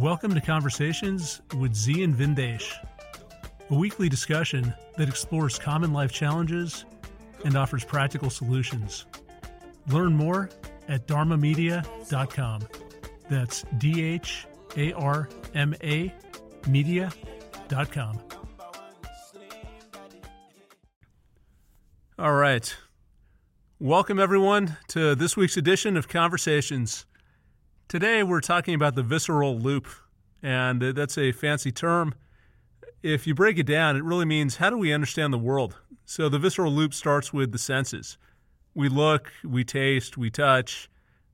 [0.00, 2.72] Welcome to Conversations with Z and Vindesh,
[3.68, 6.86] a weekly discussion that explores common life challenges
[7.44, 9.04] and offers practical solutions.
[9.88, 10.48] Learn more
[10.88, 12.62] at dharmamedia.com.
[13.28, 14.46] That's D H
[14.78, 16.14] A R M A
[16.66, 18.20] media.com.
[22.18, 22.74] All right.
[23.78, 27.04] Welcome, everyone, to this week's edition of Conversations.
[27.90, 29.88] Today, we're talking about the visceral loop,
[30.44, 32.14] and that's a fancy term.
[33.02, 35.76] If you break it down, it really means how do we understand the world?
[36.04, 38.16] So, the visceral loop starts with the senses.
[38.76, 40.88] We look, we taste, we touch,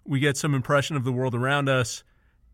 [0.06, 2.02] we get some impression of the world around us,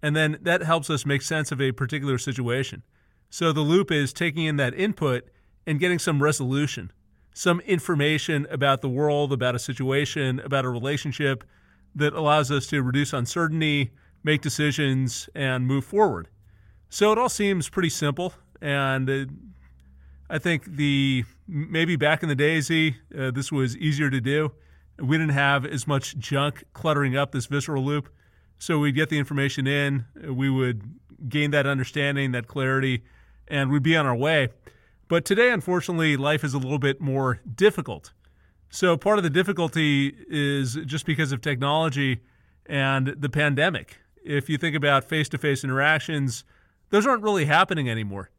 [0.02, 2.82] and then that helps us make sense of a particular situation.
[3.30, 5.29] So, the loop is taking in that input
[5.65, 6.91] and getting some resolution,
[7.34, 11.45] some information about the world, about a situation, about a relationship
[11.95, 13.91] that allows us to reduce uncertainty,
[14.24, 16.29] make decisions, and move forward.
[16.88, 19.43] So it all seems pretty simple, and
[20.29, 24.52] I think the maybe back in the days, uh, this was easier to do.
[24.99, 28.09] We didn't have as much junk cluttering up this visceral loop,
[28.59, 30.82] so we'd get the information in, we would
[31.29, 33.04] gain that understanding, that clarity,
[33.49, 34.49] and we'd be on our way.
[35.09, 38.12] But today, unfortunately, life is a little bit more difficult.
[38.74, 42.23] So part of the difficulty is just because of technology
[42.65, 43.98] and the pandemic.
[44.24, 46.42] If you think about face to face interactions,
[46.88, 48.30] those aren't really happening anymore.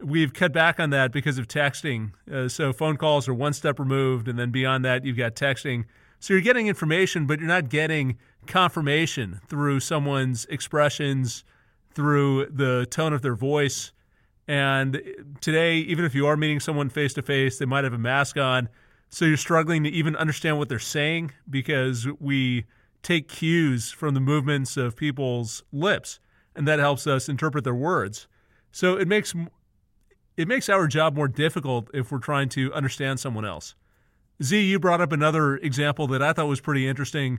[0.00, 2.10] We've cut back on that because of texting.
[2.30, 5.84] Uh, so phone calls are one step removed, and then beyond that, you've got texting.
[6.18, 11.44] So you're getting information, but you're not getting confirmation through someone's expressions,
[11.92, 13.92] through the tone of their voice.
[14.48, 15.00] And
[15.40, 18.36] today, even if you are meeting someone face to face, they might have a mask
[18.36, 18.68] on
[19.16, 22.66] so you're struggling to even understand what they're saying because we
[23.02, 26.20] take cues from the movements of people's lips,
[26.54, 28.28] and that helps us interpret their words.
[28.72, 29.34] So it makes
[30.36, 33.74] it makes our job more difficult if we're trying to understand someone else.
[34.42, 37.38] Z, you brought up another example that I thought was pretty interesting,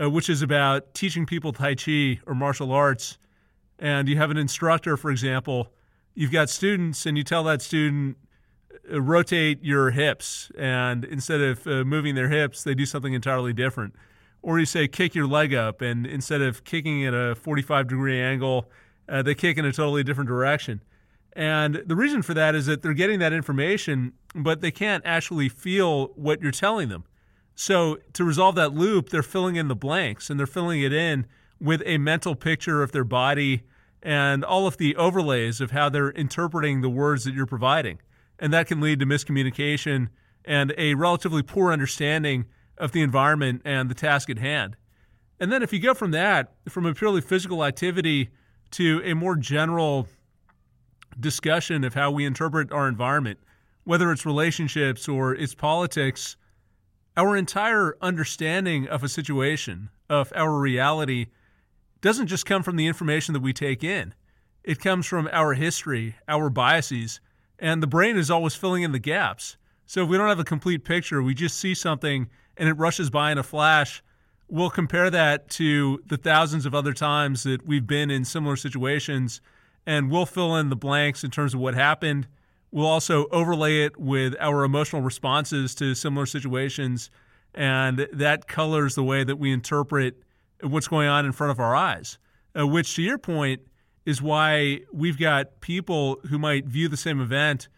[0.00, 3.18] uh, which is about teaching people Tai Chi or martial arts.
[3.80, 5.72] And you have an instructor, for example,
[6.14, 8.16] you've got students, and you tell that student,
[8.90, 13.94] rotate your hips, and instead of uh, moving their hips, they do something entirely different.
[14.42, 18.20] Or you say kick your leg up, and instead of kicking at a 45 degree
[18.20, 18.70] angle,
[19.08, 20.82] uh, they kick in a totally different direction.
[21.32, 25.48] And the reason for that is that they're getting that information, but they can't actually
[25.48, 27.04] feel what you're telling them.
[27.54, 31.26] So to resolve that loop, they're filling in the blanks, and they're filling it in
[31.60, 33.62] with a mental picture of their body
[34.02, 37.98] and all of the overlays of how they're interpreting the words that you're providing
[38.38, 40.08] and that can lead to miscommunication
[40.44, 42.46] and a relatively poor understanding
[42.78, 44.76] of the environment and the task at hand.
[45.40, 48.30] And then if you go from that, from a purely physical activity
[48.72, 50.08] to a more general
[51.18, 53.38] discussion of how we interpret our environment,
[53.84, 56.36] whether it's relationships or it's politics,
[57.16, 61.26] our entire understanding of a situation, of our reality,
[62.00, 64.14] doesn't just come from the information that we take in.
[64.62, 67.20] It comes from our history, our biases,
[67.58, 69.56] and the brain is always filling in the gaps.
[69.86, 73.10] So if we don't have a complete picture, we just see something and it rushes
[73.10, 74.02] by in a flash.
[74.48, 79.40] We'll compare that to the thousands of other times that we've been in similar situations,
[79.84, 82.28] and we'll fill in the blanks in terms of what happened.
[82.70, 87.10] We'll also overlay it with our emotional responses to similar situations,
[87.54, 90.22] and that colors the way that we interpret
[90.62, 92.18] what's going on in front of our eyes.
[92.58, 93.60] Uh, which, to your point,
[94.06, 97.68] is why we've got people who might view the same event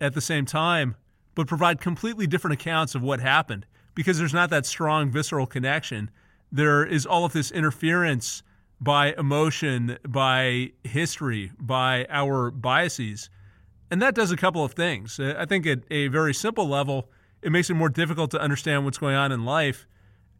[0.00, 0.94] at the same time,
[1.34, 6.10] but provide completely different accounts of what happened because there's not that strong visceral connection.
[6.52, 8.42] There is all of this interference
[8.80, 13.28] by emotion, by history, by our biases.
[13.90, 15.18] And that does a couple of things.
[15.18, 17.10] I think at a very simple level,
[17.42, 19.86] it makes it more difficult to understand what's going on in life.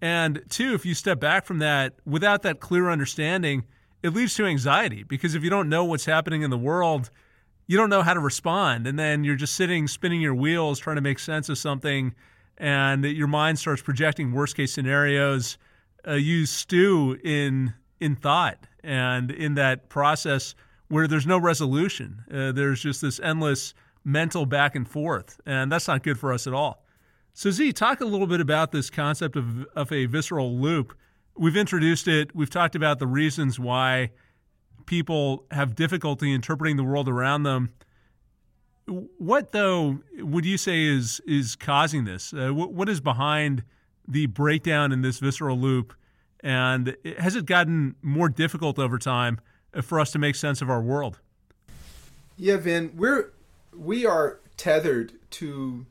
[0.01, 3.65] And two, if you step back from that without that clear understanding,
[4.07, 7.11] it leads to anxiety because if you don't know what's happening in the world,
[7.67, 8.87] you don't know how to respond.
[8.87, 12.15] And then you're just sitting, spinning your wheels, trying to make sense of something,
[12.57, 15.59] and your mind starts projecting worst case scenarios.
[16.07, 20.55] Uh, you stew in in thought and in that process
[20.89, 22.23] where there's no resolution.
[22.33, 23.75] Uh, there's just this endless
[24.05, 26.85] mental back and forth, and that's not good for us at all.
[27.33, 30.97] So, Z, talk a little bit about this concept of, of a visceral loop
[31.39, 32.35] We've introduced it.
[32.35, 34.11] We've talked about the reasons why
[34.87, 37.73] people have difficulty interpreting the world around them.
[38.87, 42.33] What though would you say is is causing this?
[42.33, 43.65] Uh, what, what is behind
[44.07, 45.93] the breakdown in this visceral loop,
[46.41, 49.41] and has it gotten more difficult over time
[49.83, 51.19] for us to make sense of our world.
[52.37, 53.33] Yeah, Vin, we're
[53.75, 55.87] we are tethered to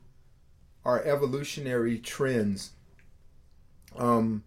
[0.83, 2.71] our evolutionary trends,
[3.97, 4.43] um,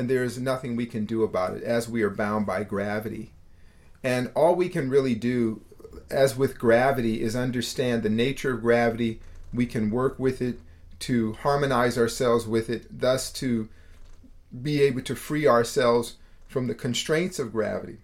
[0.00, 3.32] and there's nothing we can do about it as we are bound by gravity.
[4.02, 5.60] And all we can really do,
[6.10, 9.20] as with gravity, is understand the nature of gravity.
[9.52, 10.58] We can work with it
[11.00, 13.68] to harmonize ourselves with it, thus to
[14.62, 16.16] be able to free ourselves
[16.48, 17.98] from the constraints of gravity.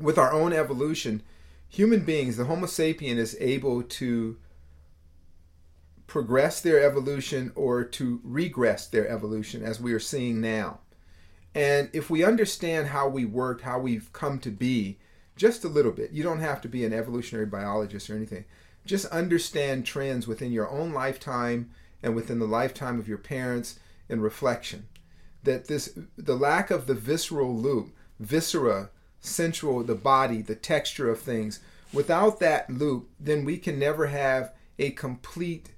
[0.00, 1.20] With our own evolution,
[1.68, 4.38] human beings, the Homo sapien, is able to
[6.08, 10.80] progress their evolution or to regress their evolution, as we are seeing now.
[11.54, 14.98] And if we understand how we worked, how we've come to be,
[15.36, 18.44] just a little bit, you don't have to be an evolutionary biologist or anything.
[18.84, 21.70] Just understand trends within your own lifetime
[22.02, 23.78] and within the lifetime of your parents
[24.08, 24.88] in reflection
[25.48, 28.90] that this the lack of the visceral loop, viscera,
[29.20, 31.60] central, the body, the texture of things,
[31.92, 35.70] without that loop, then we can never have a complete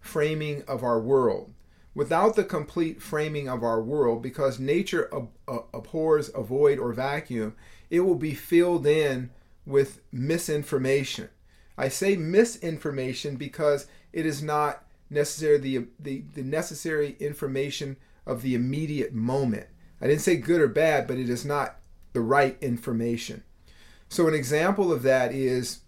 [0.00, 1.52] framing of our world.
[1.94, 6.92] Without the complete framing of our world, because nature ab- ab- abhors a void or
[6.92, 7.54] vacuum,
[7.90, 9.30] it will be filled in
[9.66, 11.28] with misinformation.
[11.76, 17.96] I say misinformation because it is not necessarily the, the, the necessary information
[18.26, 19.66] of the immediate moment.
[20.00, 21.76] I didn't say good or bad, but it is not
[22.12, 23.42] the right information.
[24.08, 25.80] So, an example of that is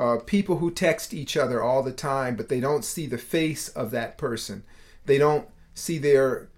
[0.00, 3.68] uh, people who text each other all the time, but they don't see the face
[3.68, 4.62] of that person.
[5.04, 6.48] They don't see their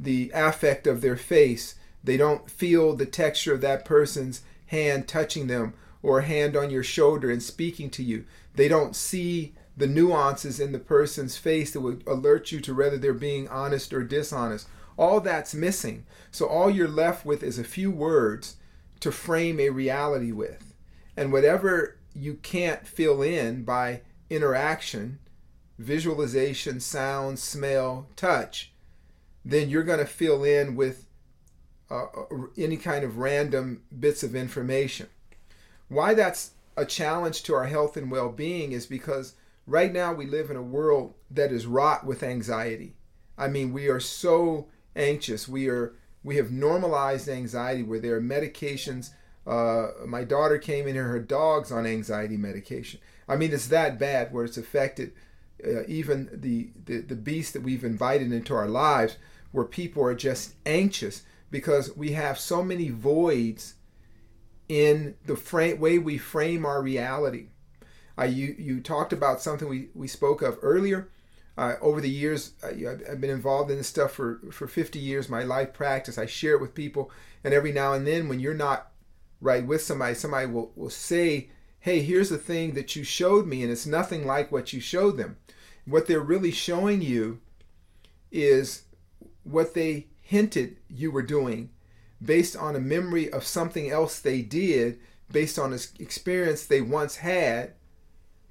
[0.00, 1.74] the affect of their face.
[2.02, 6.70] They don't feel the texture of that person's hand touching them or a hand on
[6.70, 8.24] your shoulder and speaking to you.
[8.54, 12.96] They don't see the nuances in the person's face that would alert you to whether
[12.96, 14.68] they're being honest or dishonest.
[14.96, 16.06] All that's missing.
[16.30, 18.56] So all you're left with is a few words
[19.00, 20.72] to frame a reality with.
[21.14, 25.18] And whatever you can't fill in by interaction,
[25.78, 28.72] visualization, sound, smell, touch,
[29.44, 31.06] then you're going to fill in with
[31.90, 32.24] uh, uh,
[32.56, 35.08] any kind of random bits of information.
[35.88, 39.34] Why that's a challenge to our health and well being is because
[39.66, 42.94] Right now, we live in a world that is wrought with anxiety.
[43.36, 45.48] I mean, we are so anxious.
[45.48, 49.10] We are we have normalized anxiety where there are medications.
[49.46, 53.00] Uh, my daughter came in here; her dog's on anxiety medication.
[53.28, 55.12] I mean, it's that bad where it's affected
[55.64, 59.16] uh, even the, the the beast that we've invited into our lives,
[59.52, 63.74] where people are just anxious because we have so many voids
[64.68, 67.46] in the way we frame our reality.
[68.18, 71.08] Uh, you you talked about something we, we spoke of earlier.
[71.58, 75.30] Uh, over the years, uh, I've been involved in this stuff for, for 50 years,
[75.30, 76.18] my life practice.
[76.18, 77.10] I share it with people,
[77.42, 78.90] and every now and then, when you're not
[79.40, 81.50] right with somebody, somebody will, will say,
[81.80, 85.16] Hey, here's the thing that you showed me, and it's nothing like what you showed
[85.16, 85.36] them.
[85.84, 87.40] What they're really showing you
[88.32, 88.82] is
[89.44, 91.70] what they hinted you were doing
[92.20, 94.98] based on a memory of something else they did,
[95.30, 97.74] based on an experience they once had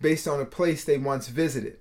[0.01, 1.79] based on a place they once visited.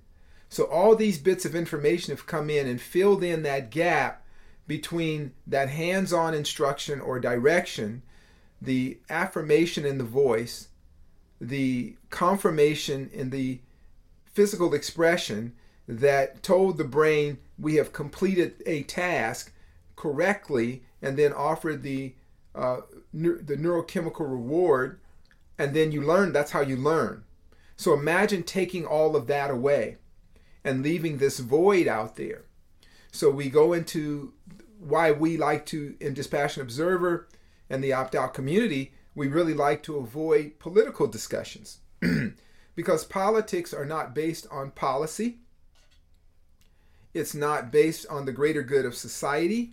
[0.49, 4.25] So all these bits of information have come in and filled in that gap
[4.67, 8.03] between that hands on instruction or direction,
[8.65, 10.69] the affirmation in the voice,
[11.41, 13.61] the confirmation in the
[14.25, 15.55] physical expression
[15.87, 19.53] that told the brain we have completed a task
[19.97, 22.15] correctly and then offered the
[22.55, 22.81] uh,
[23.13, 25.01] the neurochemical reward
[25.59, 27.25] and then you learn that's how you learn
[27.77, 29.99] so imagine taking all of that away
[30.65, 32.45] and leaving this void out there.
[33.13, 34.33] So we go into
[34.79, 37.29] why we like to, in Dispassionate Observer
[37.75, 41.79] and the opt out community, we really like to avoid political discussions
[42.77, 45.39] because politics are not based on policy.
[47.13, 49.73] It's not based on the greater good of society.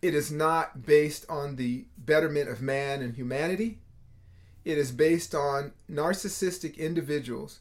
[0.00, 3.80] It is not based on the betterment of man and humanity.
[4.64, 7.60] It is based on narcissistic individuals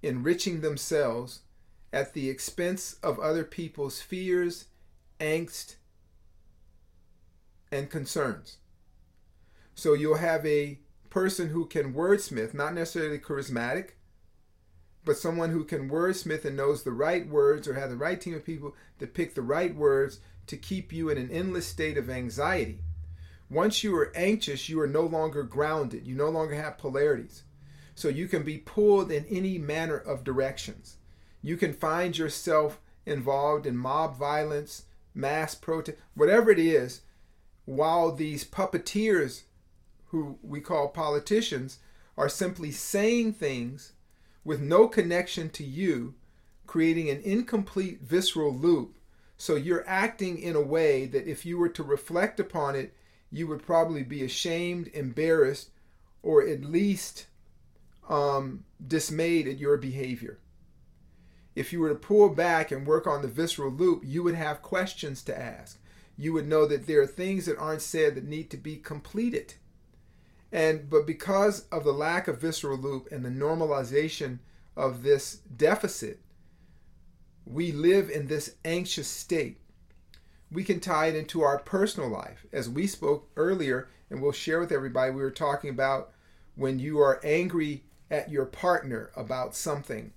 [0.00, 1.40] enriching themselves
[1.92, 4.66] at the expense of other people's fears,
[5.18, 5.74] angst,
[7.72, 8.58] and concerns.
[9.80, 13.92] So you'll have a person who can wordsmith, not necessarily charismatic,
[15.06, 18.34] but someone who can wordsmith and knows the right words or have the right team
[18.34, 22.10] of people to pick the right words to keep you in an endless state of
[22.10, 22.80] anxiety.
[23.48, 26.06] Once you are anxious, you are no longer grounded.
[26.06, 27.44] You no longer have polarities.
[27.94, 30.98] So you can be pulled in any manner of directions.
[31.40, 34.84] You can find yourself involved in mob violence,
[35.14, 37.00] mass protest, whatever it is,
[37.64, 39.44] while these puppeteers
[40.10, 41.78] who we call politicians,
[42.16, 43.92] are simply saying things
[44.44, 46.14] with no connection to you,
[46.66, 48.96] creating an incomplete visceral loop.
[49.36, 52.94] So you're acting in a way that if you were to reflect upon it,
[53.30, 55.70] you would probably be ashamed, embarrassed,
[56.22, 57.26] or at least
[58.08, 60.38] um, dismayed at your behavior.
[61.54, 64.62] If you were to pull back and work on the visceral loop, you would have
[64.62, 65.78] questions to ask.
[66.16, 69.54] You would know that there are things that aren't said that need to be completed.
[70.52, 74.38] And but because of the lack of visceral loop and the normalization
[74.76, 76.20] of this deficit,
[77.44, 79.58] we live in this anxious state.
[80.50, 82.46] We can tie it into our personal life.
[82.52, 86.12] As we spoke earlier, and we'll share with everybody, we were talking about
[86.56, 90.12] when you are angry at your partner about something.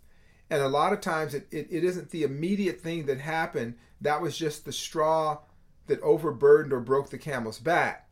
[0.50, 4.22] And a lot of times it, it, it isn't the immediate thing that happened, that
[4.22, 5.40] was just the straw
[5.88, 8.03] that overburdened or broke the camel's back.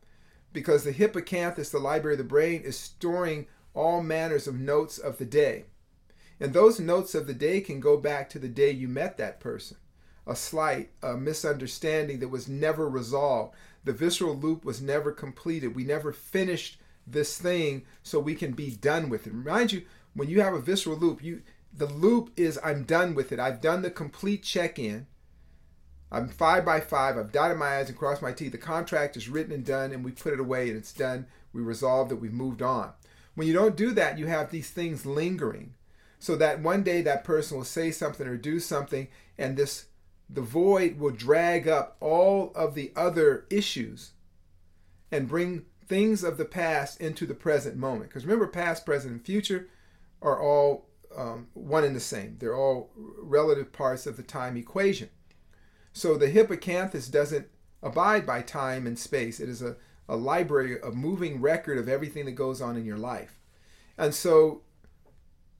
[0.52, 5.18] Because the hippocampus, the library of the brain, is storing all manners of notes of
[5.18, 5.64] the day.
[6.38, 9.40] And those notes of the day can go back to the day you met that
[9.40, 9.76] person.
[10.26, 13.54] A slight, a misunderstanding that was never resolved.
[13.84, 15.74] The visceral loop was never completed.
[15.74, 19.32] We never finished this thing so we can be done with it.
[19.32, 19.82] Remind you,
[20.14, 21.42] when you have a visceral loop, you
[21.72, 23.40] the loop is I'm done with it.
[23.40, 25.06] I've done the complete check-in.
[26.12, 27.16] I'm five by five.
[27.16, 28.50] I've dotted my I's and crossed my T's.
[28.52, 31.26] The contract is written and done, and we put it away and it's done.
[31.54, 32.20] We resolved it.
[32.20, 32.92] We've moved on.
[33.34, 35.72] When you don't do that, you have these things lingering.
[36.18, 39.86] So that one day that person will say something or do something, and this
[40.28, 44.12] the void will drag up all of the other issues
[45.10, 48.10] and bring things of the past into the present moment.
[48.10, 49.68] Because remember, past, present, and future
[50.20, 52.36] are all um, one and the same.
[52.38, 55.08] They're all relative parts of the time equation.
[55.92, 57.48] So the hippocampus doesn't
[57.82, 59.40] abide by time and space.
[59.40, 59.76] It is a,
[60.08, 63.38] a library, a moving record of everything that goes on in your life.
[63.98, 64.62] And so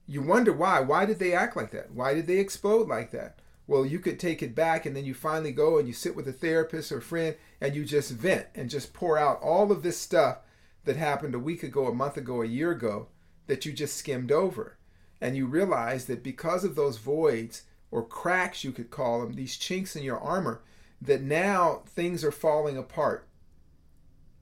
[0.07, 0.81] you wonder why.
[0.81, 1.93] Why did they act like that?
[1.93, 3.39] Why did they explode like that?
[3.67, 6.27] Well, you could take it back and then you finally go and you sit with
[6.27, 9.99] a therapist or friend and you just vent and just pour out all of this
[9.99, 10.39] stuff
[10.85, 13.09] that happened a week ago, a month ago, a year ago
[13.47, 14.77] that you just skimmed over.
[15.21, 17.63] And you realize that because of those voids
[17.93, 20.63] or cracks, you could call them, these chinks in your armor,
[21.01, 23.29] that now things are falling apart.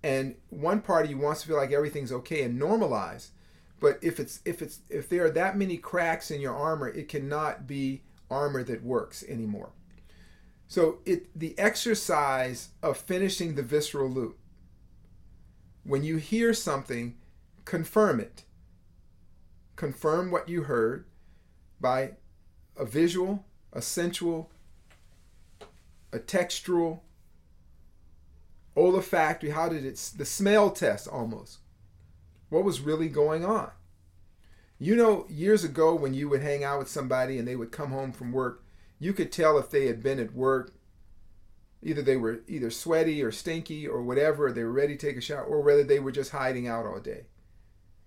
[0.02, 3.30] And one part of you wants to feel like everything's okay and normalize.
[3.80, 7.08] But if it's if it's if there are that many cracks in your armor, it
[7.08, 9.70] cannot be armor that works anymore.
[10.68, 14.38] So it the exercise of finishing the visceral loop.
[15.82, 17.16] When you hear something,
[17.64, 18.44] confirm it.
[19.76, 21.06] Confirm what you heard
[21.80, 22.12] by
[22.80, 23.44] a visual,
[23.74, 24.50] a sensual,
[26.12, 27.04] a textual,
[28.76, 29.50] olfactory.
[29.50, 29.96] How did it?
[30.16, 31.58] The smell test almost.
[32.48, 33.70] What was really going on?
[34.78, 37.90] You know, years ago when you would hang out with somebody and they would come
[37.90, 38.64] home from work,
[38.98, 40.72] you could tell if they had been at work.
[41.82, 45.20] Either they were either sweaty or stinky or whatever, they were ready to take a
[45.20, 47.26] shower, or whether they were just hiding out all day.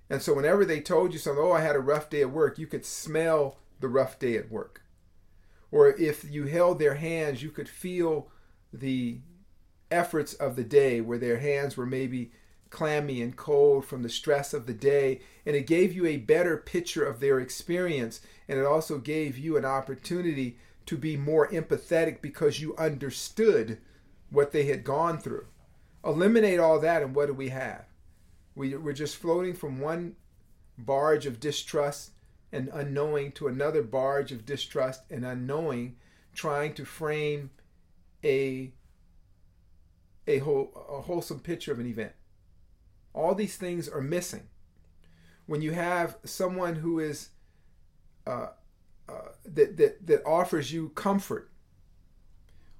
[0.10, 2.58] And so whenever they told you something, oh, I had a rough day at work,
[2.58, 4.82] you could smell the rough day at work.
[5.70, 8.32] Or if you held their hands, you could feel
[8.72, 9.20] the
[9.92, 12.32] efforts of the day where their hands were maybe
[12.70, 16.56] clammy and cold from the stress of the day, and it gave you a better
[16.56, 22.22] picture of their experience, and it also gave you an opportunity to be more empathetic
[22.22, 23.80] because you understood
[24.30, 25.46] what they had gone through.
[26.06, 27.84] Eliminate all that, and what do we have?
[28.56, 30.16] We, we're just floating from one
[30.78, 32.13] barge of distrust
[32.54, 35.98] and unknowing to another barge of distrust and unknowing,
[36.34, 37.50] trying to frame
[38.24, 38.72] a
[40.26, 42.14] a, whole, a wholesome picture of an event.
[43.14, 44.48] All these things are missing.
[45.48, 47.30] When you have someone who is
[48.26, 48.48] uh,
[49.10, 51.52] uh, that, that, that offers you comfort,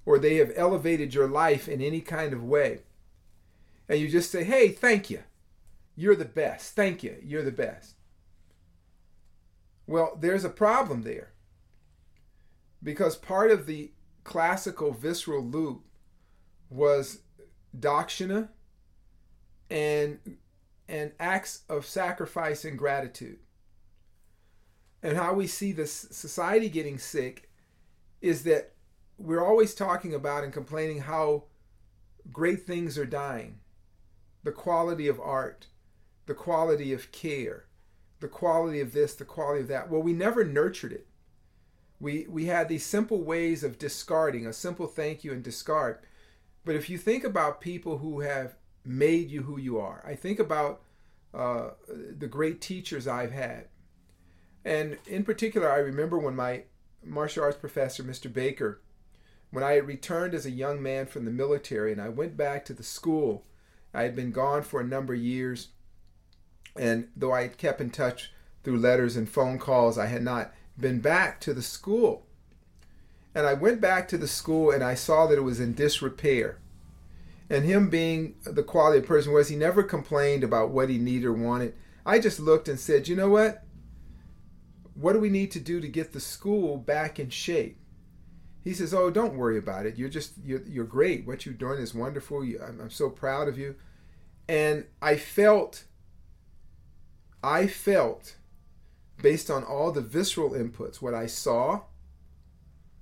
[0.06, 2.80] or they have elevated your life in any kind of way,
[3.90, 5.22] and you just say, hey, thank you.
[5.96, 6.74] You're the best.
[6.74, 7.16] Thank you.
[7.22, 7.93] You're the best.
[9.86, 11.32] Well, there's a problem there.
[12.82, 13.92] Because part of the
[14.24, 15.84] classical visceral loop
[16.70, 17.20] was
[17.78, 18.48] dakshina
[19.70, 20.18] and
[20.88, 23.38] and acts of sacrifice and gratitude.
[25.02, 27.50] And how we see this society getting sick
[28.20, 28.72] is that
[29.18, 31.44] we're always talking about and complaining how
[32.32, 33.60] great things are dying.
[34.42, 35.68] The quality of art,
[36.26, 37.66] the quality of care,
[38.24, 39.90] the quality of this, the quality of that.
[39.90, 41.06] Well, we never nurtured it.
[42.00, 45.98] We we had these simple ways of discarding, a simple thank you and discard.
[46.64, 50.02] But if you think about people who have made you who you are.
[50.06, 50.82] I think about
[51.32, 53.68] uh, the great teachers I've had.
[54.64, 56.64] And in particular, I remember when my
[57.02, 58.32] martial arts professor, Mr.
[58.32, 58.80] Baker,
[59.50, 62.64] when I had returned as a young man from the military and I went back
[62.66, 63.46] to the school,
[63.92, 65.68] I had been gone for a number of years.
[66.76, 70.52] And though I had kept in touch through letters and phone calls, I had not
[70.78, 72.26] been back to the school.
[73.34, 76.58] And I went back to the school and I saw that it was in disrepair.
[77.50, 81.26] And him being the quality of person was, he never complained about what he needed
[81.26, 81.74] or wanted.
[82.06, 83.62] I just looked and said, you know what?
[84.94, 87.78] What do we need to do to get the school back in shape?
[88.64, 89.98] He says, "Oh, don't worry about it.
[89.98, 91.26] You're just you're, you're great.
[91.26, 92.40] What you're doing is wonderful.
[92.40, 93.76] I'm, I'm so proud of you."
[94.48, 95.84] And I felt,
[97.44, 98.36] I felt,
[99.20, 101.82] based on all the visceral inputs, what I saw,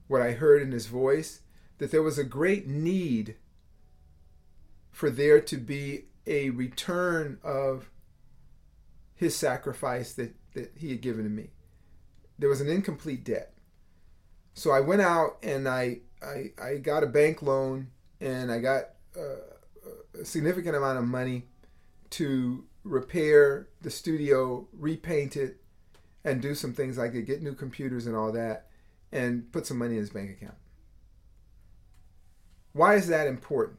[0.08, 1.42] what I heard in his voice,
[1.78, 3.36] that there was a great need
[4.90, 7.88] for there to be a return of
[9.14, 11.50] his sacrifice that, that he had given to me.
[12.36, 13.54] There was an incomplete debt.
[14.54, 18.86] So I went out and I, I, I got a bank loan and I got
[19.16, 21.46] uh, a significant amount of money
[22.10, 25.58] to repair the studio, repaint it,
[26.24, 28.68] and do some things like it, get new computers and all that,
[29.10, 30.56] and put some money in his bank account.
[32.72, 33.78] Why is that important?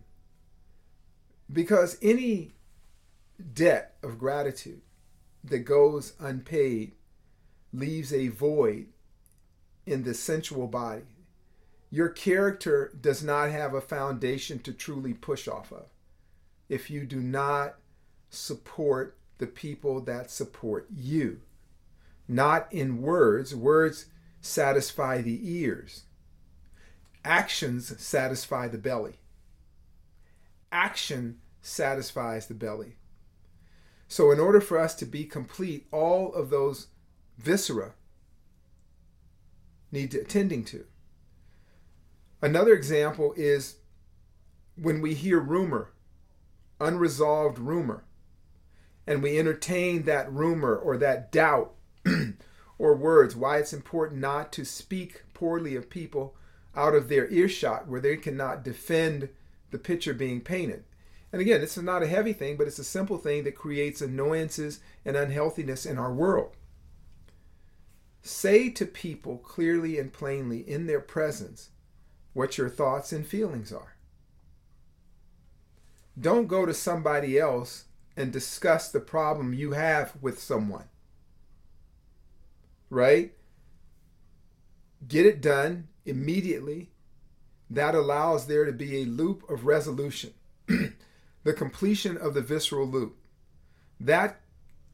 [1.52, 2.52] Because any
[3.54, 4.82] debt of gratitude
[5.44, 6.94] that goes unpaid
[7.74, 8.88] leaves a void
[9.86, 11.04] in the sensual body.
[11.90, 15.86] Your character does not have a foundation to truly push off of
[16.70, 17.76] if you do not
[18.34, 21.42] support the people that support you.
[22.28, 24.06] Not in words, words
[24.42, 26.04] satisfy the ears,
[27.24, 29.20] actions satisfy the belly
[30.74, 32.98] action satisfies the belly.
[34.10, 36.88] So, in order for us to be complete, all of those
[37.38, 37.94] viscera
[39.92, 40.86] need attending to.
[42.42, 43.78] Another example is
[44.76, 45.92] when we hear rumor,
[46.82, 48.04] unresolved rumor,
[49.06, 51.74] and we entertain that rumor or that doubt
[52.78, 56.36] or words, why it's important not to speak poorly of people
[56.76, 59.30] out of their earshot where they cannot defend
[59.72, 60.84] the picture being painted.
[61.32, 64.02] And again, this is not a heavy thing, but it's a simple thing that creates
[64.02, 66.56] annoyances and unhealthiness in our world.
[68.22, 71.72] Say to people clearly and plainly in their presence
[72.34, 73.96] what your thoughts and feelings are.
[76.20, 77.86] Don't go to somebody else
[78.16, 80.86] and discuss the problem you have with someone.
[82.90, 83.34] Right?
[85.08, 86.92] Get it done immediately
[87.70, 90.34] that allows there to be a loop of resolution,
[90.68, 93.18] the completion of the visceral loop.
[94.00, 94.42] That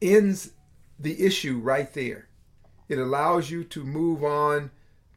[0.00, 0.52] ends
[0.98, 2.28] the issue right there.
[2.88, 4.70] It allows you to move on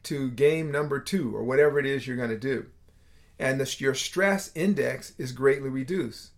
[0.03, 2.67] to game number two or whatever it is you're going to do.
[3.39, 6.32] And the, your stress index is greatly reduced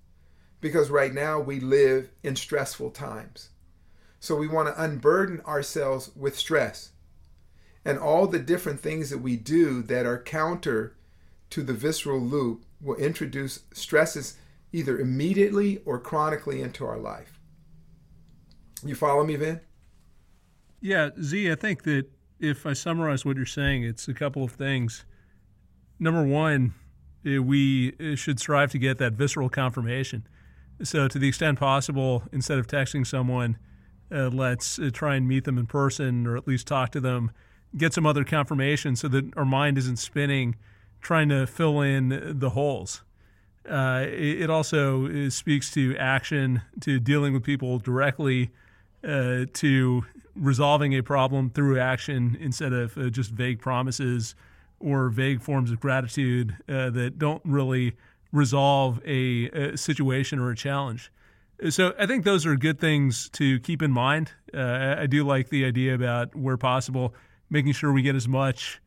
[0.66, 3.50] because right now we live in stressful times.
[4.20, 6.90] So we want to unburden ourselves with stress
[7.86, 10.96] and all the different things that we do that are counter
[11.52, 14.38] to the visceral loop will introduce stresses
[14.74, 17.40] either immediately or chronically into our life.
[18.84, 19.62] You follow me, Vin?
[20.82, 22.08] Yeah, Z, I think that
[22.40, 25.06] if I summarize what you're saying, it's a couple of things.
[26.00, 26.74] Number one,
[27.24, 30.28] eh, we eh, should strive to get that visceral confirmation.
[30.84, 33.58] So, to the extent possible, instead of texting someone,
[34.12, 37.32] uh, let's uh, try and meet them in person or at least talk to them,
[37.78, 40.56] get some other confirmation so that our mind isn't spinning
[41.02, 43.04] trying to fill in the holes.
[43.70, 48.52] Uh, it, also uh, speaks to action, to dealing with people directly,
[49.04, 50.04] uh, to
[50.36, 54.36] resolving a problem through action instead of uh, just vague promises
[54.80, 57.96] or vague forms of gratitude that don't really
[58.32, 61.12] resolve a, a, situation or a challenge.
[61.70, 64.32] So I think those are good things to keep in mind.
[64.54, 67.16] Uh, I do like the idea about where possible,
[67.50, 68.82] making sure we get as much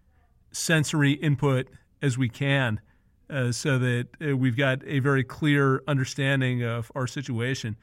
[0.53, 1.69] sensory input
[2.03, 2.81] as we can
[3.31, 7.77] uh, so that uh, we've got a very clear understanding of our situation.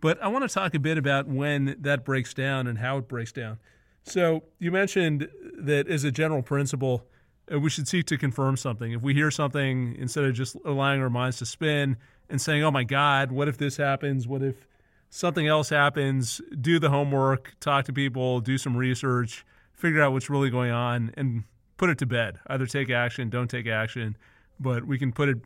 [0.00, 3.08] But I want to talk a bit about when that breaks down and how it
[3.08, 3.58] breaks down.
[4.04, 7.06] So you mentioned that as a general principle,
[7.52, 8.92] Uh, we should seek to confirm something.
[8.92, 11.96] If we hear something, instead of just allowing our minds to spin
[12.28, 14.26] and saying, oh my God, what if this happens?
[14.28, 14.66] What if
[15.08, 16.40] something else happens?
[16.60, 21.12] Do the homework, talk to people, do some research, figure out what's really going on,
[21.16, 21.44] and
[21.76, 22.38] put it to bed.
[22.46, 24.16] Either take action, don't take action,
[24.58, 25.38] but we can put it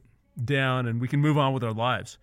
[0.44, 2.18] down and we can move on with our lives.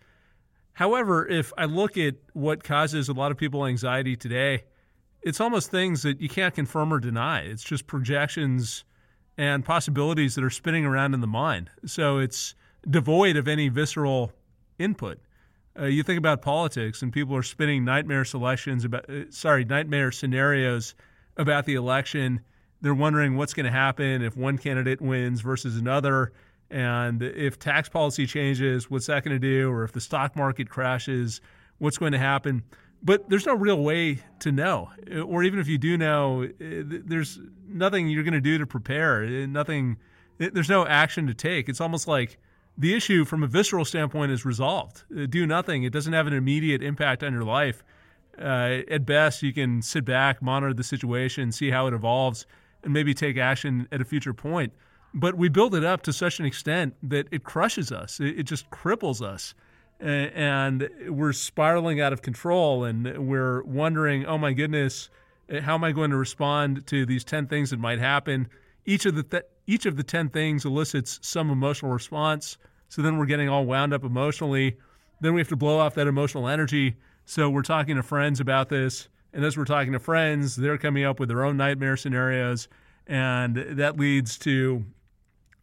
[0.73, 4.63] However, if I look at what causes a lot of people anxiety today,
[5.21, 7.41] it's almost things that you can't confirm or deny.
[7.41, 8.83] It's just projections
[9.41, 11.71] and possibilities that are spinning around in the mind.
[11.83, 12.53] So it's
[12.87, 14.31] devoid of any visceral
[14.77, 15.19] input.
[15.79, 20.11] Uh, you think about politics, and people are spinning nightmare selections about, uh, sorry, nightmare
[20.11, 20.93] scenarios
[21.37, 22.41] about the election.
[22.81, 26.33] They're wondering what's going to happen if one candidate wins versus another,
[26.69, 30.69] and if tax policy changes, what's that going to do, or if the stock market
[30.69, 31.41] crashes,
[31.79, 32.63] what's going to happen.
[33.03, 34.89] But there's no real way to know,
[35.25, 39.23] or even if you do know, uh, there's nothing you're going to do to prepare.
[39.23, 39.97] Uh, nothing.
[40.37, 41.67] There's no action to take.
[41.67, 42.37] It's almost like
[42.77, 45.03] the issue from a visceral standpoint is resolved.
[45.15, 45.83] Uh, do nothing.
[45.83, 47.83] It doesn't have an immediate impact on your life.
[48.39, 52.45] Uh, at best, you can sit back, monitor the situation, see how it evolves,
[52.83, 54.73] and maybe take action at a future point.
[55.13, 58.19] But we build it up to such an extent that it crushes us.
[58.19, 59.53] It, it just cripples us.
[60.01, 65.09] And we're spiraling out of control and we're wondering, oh my goodness,
[65.51, 68.47] uh, how am I going to respond to these 10 things that might happen?
[68.85, 72.57] Each of the th- each of the 10 things elicits some emotional response.
[72.89, 74.77] So then we're getting all wound up emotionally.
[75.21, 76.95] Then we have to blow off that emotional energy.
[77.25, 79.07] So we're talking to friends about this.
[79.33, 82.67] And as we're talking to friends, they're coming up with their own nightmare scenarios.
[83.07, 84.83] And that leads to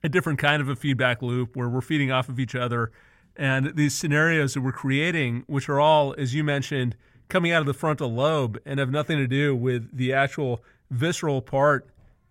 [0.05, 2.92] a different kind of a feedback loop where we're feeding off of each other.
[3.38, 6.96] And these scenarios that we're creating, which are all, as you mentioned,
[7.29, 11.40] coming out of the frontal lobe and have nothing to do with the actual visceral
[11.40, 11.88] part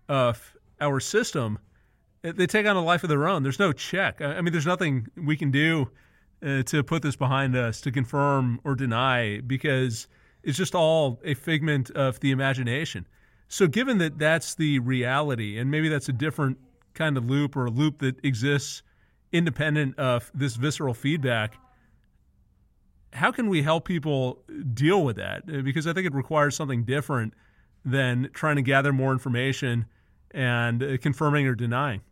[0.08, 1.58] of our system,
[2.22, 3.42] they take on a life of their own.
[3.42, 4.20] There's no check.
[4.20, 5.88] I mean, there's nothing we can do
[6.44, 10.08] uh, to put this behind us to confirm or deny because
[10.42, 13.06] it's just all a figment of the imagination.
[13.48, 16.58] So, given that that's the reality, and maybe that's a different
[16.92, 18.82] kind of loop or a loop that exists
[19.32, 21.58] independent of this visceral feedback,
[23.12, 24.42] how can we help people
[24.74, 25.42] deal with that?
[25.48, 27.34] Uh, because I think it requires something different
[27.84, 29.86] than trying to gather more information
[30.30, 32.02] and uh, confirming or denying.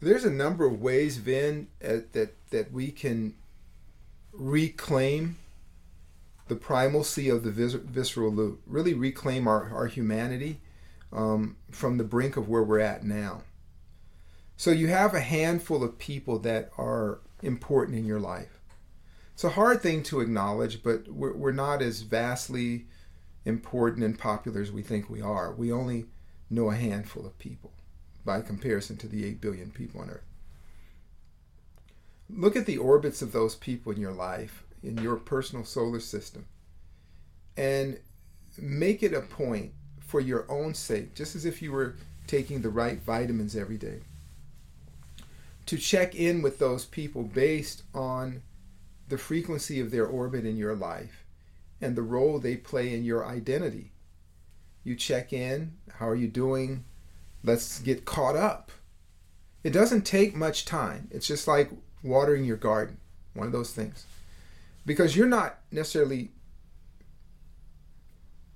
[0.00, 3.34] There's a number of ways, Vin, uh, that that we can
[4.32, 5.38] reclaim
[6.46, 8.62] the primalcy of the vis- visceral loop.
[8.66, 10.60] Really reclaim our, our humanity
[11.12, 13.42] um, from the brink of where we're at now.
[14.58, 18.58] So you have a handful of people that are important in your life.
[19.32, 22.86] It's a hard thing to acknowledge, but we're, we're not as vastly
[23.44, 25.54] important and popular as we think we are.
[25.54, 26.06] We only
[26.50, 27.70] know a handful of people
[28.24, 30.26] by comparison to the 8 billion people on Earth.
[32.28, 36.46] Look at the orbits of those people in your life, in your personal solar system,
[37.56, 38.00] and
[38.60, 41.94] make it a point for your own sake, just as if you were
[42.26, 44.00] taking the right vitamins every day,
[45.68, 48.42] to check in with those people based on
[49.08, 51.24] the frequency of their orbit in your life
[51.80, 53.92] and the role they play in your identity
[54.88, 55.74] you check in.
[55.94, 56.84] How are you doing?
[57.44, 58.72] Let's get caught up.
[59.62, 61.08] It doesn't take much time.
[61.10, 61.70] It's just like
[62.02, 62.98] watering your garden,
[63.34, 64.06] one of those things.
[64.86, 66.30] Because you're not necessarily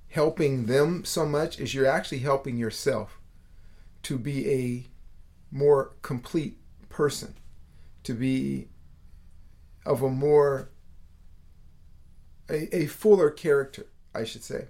[0.09, 3.21] helping them so much as you're actually helping yourself
[4.05, 4.87] to be a
[5.51, 6.57] more complete
[6.93, 7.35] person,
[8.05, 8.69] to be
[9.85, 10.71] of a more
[12.49, 14.67] a, a fuller character, I should say.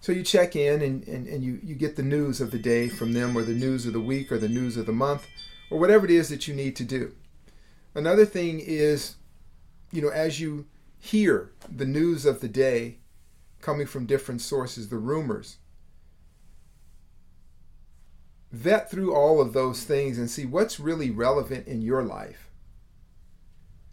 [0.00, 2.88] So you check in and, and, and you, you get the news of the day
[2.88, 5.26] from them, or the news of the week, or the news of the month,
[5.70, 7.12] or whatever it is that you need to do.
[7.94, 9.16] Another thing is,
[9.90, 10.66] you know, as you
[11.00, 12.98] hear the news of the day
[13.60, 15.56] coming from different sources, the rumors,
[18.50, 22.48] vet through all of those things and see what's really relevant in your life.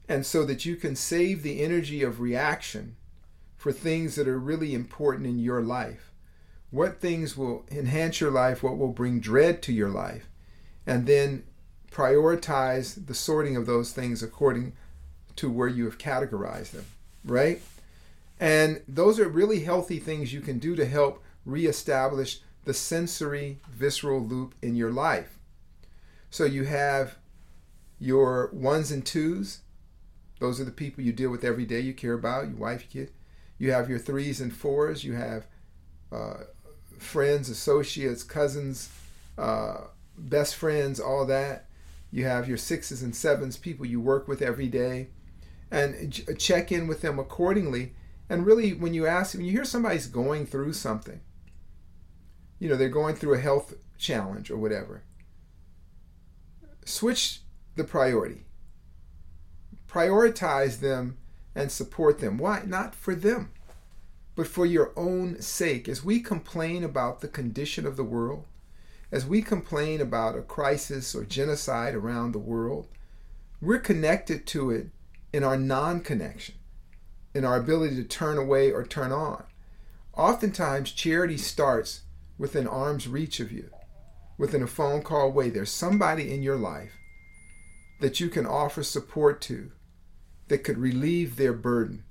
[0.07, 2.95] And so that you can save the energy of reaction
[3.57, 6.11] for things that are really important in your life.
[6.69, 8.61] What things will enhance your life?
[8.61, 10.29] What will bring dread to your life?
[10.85, 11.43] And then
[11.91, 14.73] prioritize the sorting of those things according
[15.37, 16.85] to where you have categorized them,
[17.23, 17.61] right?
[18.39, 24.21] And those are really healthy things you can do to help reestablish the sensory visceral
[24.21, 25.39] loop in your life.
[26.29, 27.15] So you have
[27.99, 29.61] your ones and twos.
[30.39, 33.05] Those are the people you deal with every day, you care about, your wife, your
[33.05, 33.13] kid.
[33.57, 35.03] You have your threes and fours.
[35.03, 35.47] You have
[36.11, 36.43] uh,
[36.97, 38.89] friends, associates, cousins,
[39.37, 39.77] uh,
[40.17, 41.67] best friends, all that.
[42.11, 45.09] You have your sixes and sevens, people you work with every day,
[45.71, 47.93] and check in with them accordingly.
[48.29, 51.19] And really, when you ask, when you hear somebody's going through something,
[52.59, 55.03] you know, they're going through a health challenge or whatever,
[56.85, 57.41] switch
[57.75, 58.45] the priority.
[59.87, 61.17] Prioritize them
[61.53, 62.37] and support them.
[62.37, 62.63] Why?
[62.65, 63.51] Not for them,
[64.35, 65.87] but for your own sake.
[65.87, 68.45] As we complain about the condition of the world,
[69.11, 72.87] as we complain about a crisis or genocide around the world,
[73.61, 74.87] we're connected to it
[75.31, 76.55] in our non connection,
[77.33, 79.43] in our ability to turn away or turn on.
[80.13, 82.01] Oftentimes, charity starts
[82.37, 83.69] within arm's reach of you,
[84.37, 85.49] within a phone call away.
[85.49, 86.97] There's somebody in your life
[87.99, 89.71] that you can offer support to
[90.47, 92.03] that could relieve their burden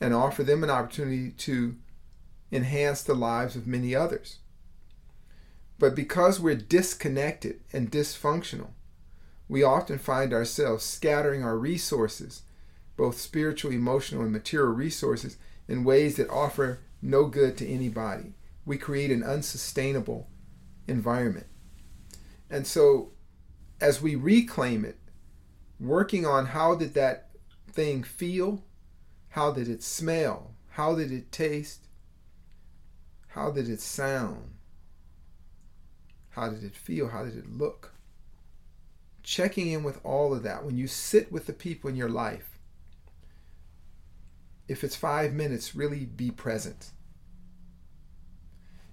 [0.00, 1.76] and offer them an opportunity to
[2.50, 4.38] enhance the lives of many others.
[5.78, 8.70] But because we're disconnected and dysfunctional,
[9.48, 12.42] we often find ourselves scattering our resources,
[12.96, 18.34] both spiritual, emotional, and material resources, in ways that offer no good to anybody.
[18.64, 20.28] We create an unsustainable
[20.86, 21.46] environment.
[22.48, 23.12] And so,
[23.80, 24.98] as we reclaim it,
[25.80, 27.30] working on how did that
[27.70, 28.64] thing feel?
[29.30, 30.54] How did it smell?
[30.70, 31.86] How did it taste?
[33.28, 34.54] How did it sound?
[36.30, 37.08] How did it feel?
[37.08, 37.94] How did it look?
[39.22, 42.58] Checking in with all of that when you sit with the people in your life.
[44.68, 46.90] If it's five minutes, really be present.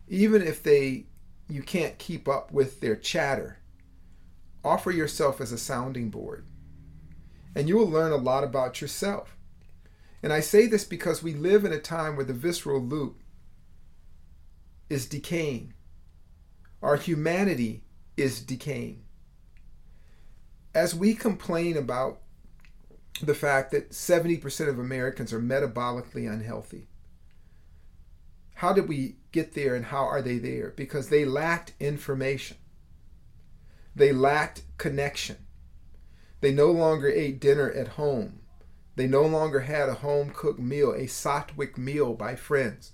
[0.10, 1.06] Even if they
[1.48, 3.58] you can't keep up with their chatter,
[4.64, 6.46] offer yourself as a sounding board.
[7.56, 9.36] And you will learn a lot about yourself.
[10.22, 13.24] And I say this because we live in a time where the visceral loop
[14.90, 15.74] is decaying.
[16.84, 17.84] Our humanity
[18.16, 19.04] is decaying.
[20.76, 22.20] As we complain about
[23.22, 26.89] the fact that 70% of Americans are metabolically unhealthy,
[28.60, 30.74] how did we get there and how are they there?
[30.76, 32.58] Because they lacked information,
[33.96, 35.38] they lacked connection.
[36.42, 38.42] They no longer ate dinner at home.
[38.98, 42.92] They no longer had a home cooked meal, a Satwik meal by friends.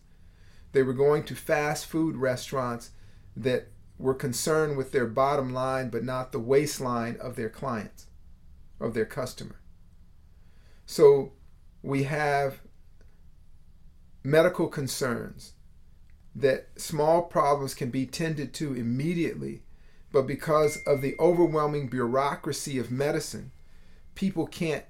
[0.72, 2.92] They were going to fast food restaurants
[3.36, 8.06] that were concerned with their bottom line but not the waistline of their clients,
[8.80, 9.60] of their customer.
[10.86, 11.34] So
[11.82, 12.60] we have
[14.24, 15.55] medical concerns
[16.36, 19.62] that small problems can be tended to immediately,
[20.12, 23.52] but because of the overwhelming bureaucracy of medicine,
[24.16, 24.86] people can't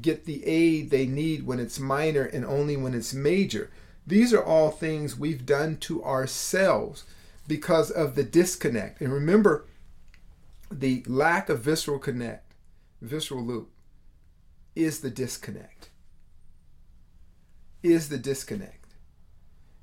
[0.00, 3.70] get the aid they need when it's minor and only when it's major.
[4.06, 7.04] These are all things we've done to ourselves
[7.46, 9.00] because of the disconnect.
[9.00, 9.66] And remember,
[10.70, 12.52] the lack of visceral connect,
[13.00, 13.70] visceral loop,
[14.74, 15.90] is the disconnect.
[17.82, 18.79] Is the disconnect.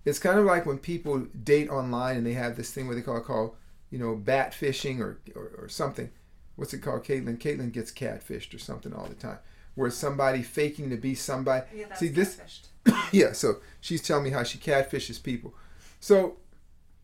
[0.08, 3.02] It's kind of like when people date online and they have this thing where they
[3.02, 3.58] call it call,
[3.90, 6.10] you know, bat fishing or, or, or something.
[6.56, 7.38] What's it called, Caitlin?
[7.38, 9.40] Caitlin gets catfished or something all the time.
[9.76, 11.66] Where somebody faking to be somebody.
[11.76, 12.40] Yeah, See this
[13.12, 15.54] yeah, so she's telling me how she catfishes people.
[16.00, 16.38] So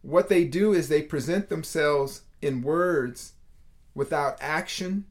[0.02, 3.34] what they do is they present themselves in words
[3.94, 5.08] without action,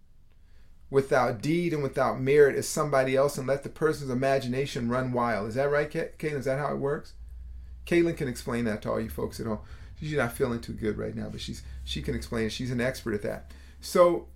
[0.89, 5.49] without deed, and without merit as somebody else and let the person's imagination run wild.
[5.49, 6.39] Is that right, Caitlin?
[6.39, 7.13] Is that how it works?
[7.87, 9.61] Caitlin can explain that to all you folks at home.
[10.01, 12.53] She's not feeling too good right now, but she's she can explain it.
[12.53, 13.53] She's an expert at that.
[13.81, 14.29] So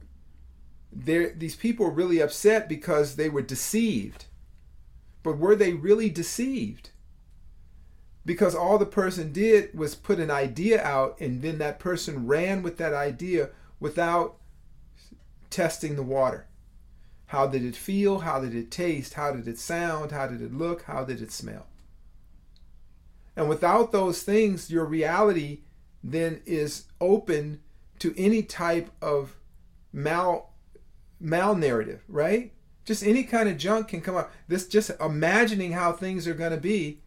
[0.93, 4.27] there these people are really upset because they were deceived.
[5.23, 6.91] But were they really deceived?
[8.27, 12.61] because all the person did was put an idea out and then that person ran
[12.61, 14.37] with that idea without
[15.49, 16.47] testing the water.
[17.27, 18.21] How did it feel?
[18.21, 19.15] How did it taste?
[19.15, 20.11] How did it sound?
[20.11, 20.83] How did it look?
[20.83, 21.67] How did it smell?
[23.37, 25.61] And without those things, your reality
[26.03, 27.61] then is open
[27.99, 29.37] to any type of
[29.93, 30.53] mal
[31.21, 32.53] mal narrative, right?
[32.85, 34.33] Just any kind of junk can come up.
[34.49, 37.01] This just imagining how things are going to be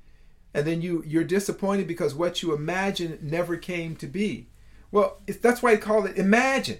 [0.53, 4.49] and then you you're disappointed because what you imagine never came to be.
[4.91, 6.79] Well, that's why I call it imagine,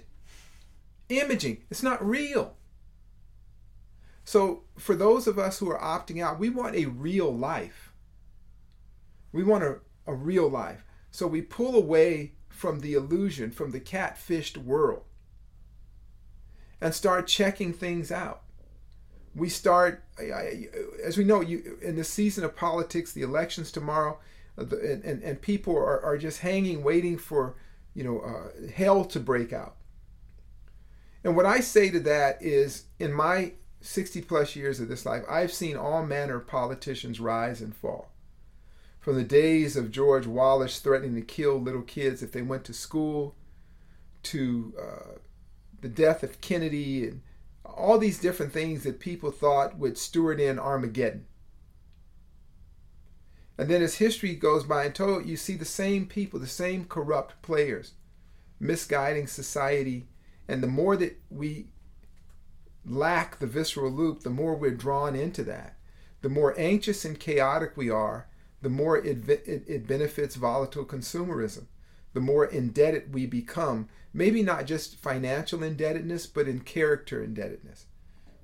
[1.08, 1.62] imaging.
[1.70, 2.56] It's not real.
[4.24, 7.89] So for those of us who are opting out, we want a real life.
[9.32, 10.84] We want a, a real life.
[11.10, 15.04] So we pull away from the illusion, from the catfished world,
[16.80, 18.42] and start checking things out
[19.34, 20.04] we start,
[21.04, 24.18] as we know, you in the season of politics, the elections tomorrow,
[24.58, 27.56] uh, and, and, and people are, are just hanging, waiting for,
[27.94, 29.76] you know, uh, hell to break out.
[31.22, 35.22] And what I say to that is, in my 60 plus years of this life,
[35.28, 38.10] I've seen all manner of politicians rise and fall.
[39.00, 42.74] From the days of George Wallace threatening to kill little kids if they went to
[42.74, 43.34] school,
[44.24, 45.18] to uh,
[45.80, 47.22] the death of Kennedy and
[47.64, 51.26] all these different things that people thought would steward in Armageddon.
[53.56, 56.84] And then as history goes by and told, you see the same people, the same
[56.84, 57.92] corrupt players,
[58.58, 60.08] misguiding society.
[60.48, 61.66] And the more that we
[62.86, 65.76] lack the visceral loop, the more we're drawn into that.
[66.22, 68.28] The more anxious and chaotic we are,
[68.62, 71.66] the more it, it, it benefits volatile consumerism.
[72.12, 77.86] The more indebted we become, maybe not just financial indebtedness, but in character indebtedness.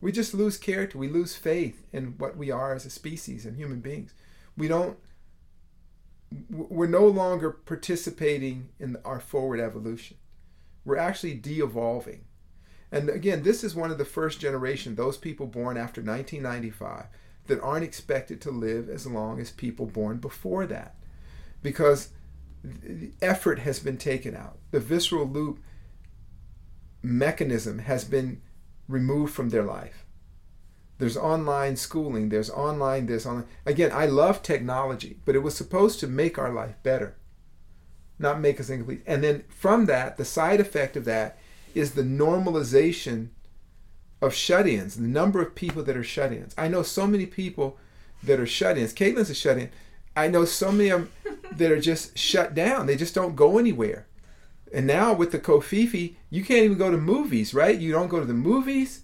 [0.00, 0.98] We just lose character.
[0.98, 4.14] We lose faith in what we are as a species and human beings.
[4.56, 4.98] We don't
[6.50, 10.16] we're no longer participating in our forward evolution.
[10.84, 12.24] We're actually de evolving.
[12.90, 17.06] And again, this is one of the first generation, those people born after 1995,
[17.46, 20.96] that aren't expected to live as long as people born before that.
[21.62, 22.10] Because
[22.62, 24.58] the effort has been taken out.
[24.70, 25.60] The visceral loop
[27.02, 28.42] mechanism has been
[28.88, 30.04] removed from their life.
[30.98, 33.46] There's online schooling, there's online this, online.
[33.66, 37.16] Again, I love technology, but it was supposed to make our life better,
[38.18, 39.02] not make us incomplete.
[39.06, 41.38] And then from that, the side effect of that
[41.74, 43.28] is the normalization
[44.20, 46.54] of shut ins, the number of people that are shut ins.
[46.56, 47.78] I know so many people
[48.22, 48.94] that are shut ins.
[48.94, 49.70] Caitlin's a shut in.
[50.16, 52.86] I know so many of them that are just shut down.
[52.86, 54.06] They just don't go anywhere.
[54.72, 57.78] And now with the Kofifi, you can't even go to movies, right?
[57.78, 59.02] You don't go to the movies.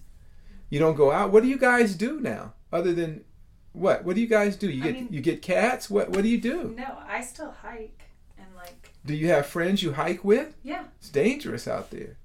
[0.69, 1.31] You don't go out.
[1.31, 3.23] What do you guys do now, other than
[3.73, 4.03] what?
[4.03, 4.69] What do you guys do?
[4.69, 5.89] You get mean, you get cats.
[5.89, 6.73] What What do you do?
[6.75, 8.03] No, I still hike
[8.37, 8.91] and like.
[9.05, 10.55] Do you have friends you hike with?
[10.63, 10.85] Yeah.
[10.99, 12.17] It's dangerous out there.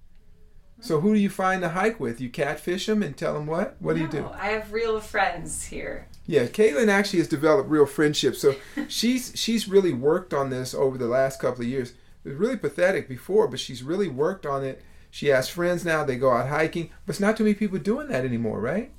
[0.80, 2.20] So who do you find to hike with?
[2.20, 3.76] You catfish them and tell them what?
[3.80, 4.30] What no, do you do?
[4.32, 6.06] I have real friends here.
[6.24, 8.40] Yeah, Caitlin actually has developed real friendships.
[8.40, 8.54] So
[8.88, 11.94] she's she's really worked on this over the last couple of years.
[12.24, 16.04] It was really pathetic before, but she's really worked on it she has friends now.
[16.04, 18.92] They go out hiking, but it's not too many people doing that anymore, right?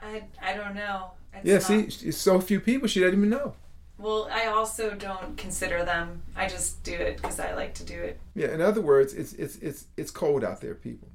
[0.00, 1.12] I I don't know.
[1.34, 1.62] It's yeah, not...
[1.92, 3.54] see, it's so few people she doesn't even know.
[4.02, 6.22] Well, I also don't consider them.
[6.34, 8.18] I just do it because I like to do it.
[8.34, 11.08] Yeah, in other words, it's it's it's it's cold out there, people.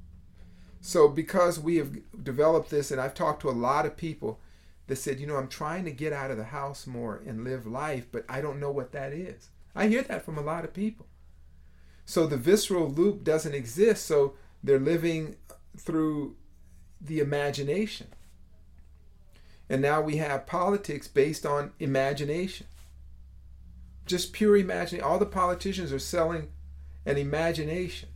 [0.80, 4.40] So because we have developed this, and I've talked to a lot of people
[4.86, 7.66] that said, you know, I'm trying to get out of the house more and live
[7.66, 9.50] life, but I don't know what that is.
[9.76, 11.06] I hear that from a lot of people.
[12.06, 14.06] So the visceral loop doesn't exist.
[14.06, 14.32] So
[14.64, 15.36] they're living
[15.76, 16.36] through
[17.02, 18.06] the imagination.
[19.68, 22.66] And now we have politics based on imagination.
[24.08, 25.04] Just pure imagination.
[25.04, 26.48] All the politicians are selling
[27.06, 28.08] an imagination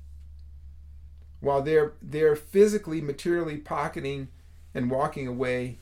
[1.41, 4.29] while they're they're physically materially pocketing
[4.75, 5.77] and walking away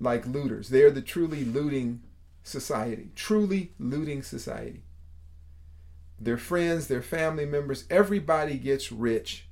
[0.00, 0.68] like looters.
[0.68, 2.00] They're the truly looting
[2.44, 4.82] society, truly looting society
[6.20, 9.46] their friends, their family members, everybody gets rich.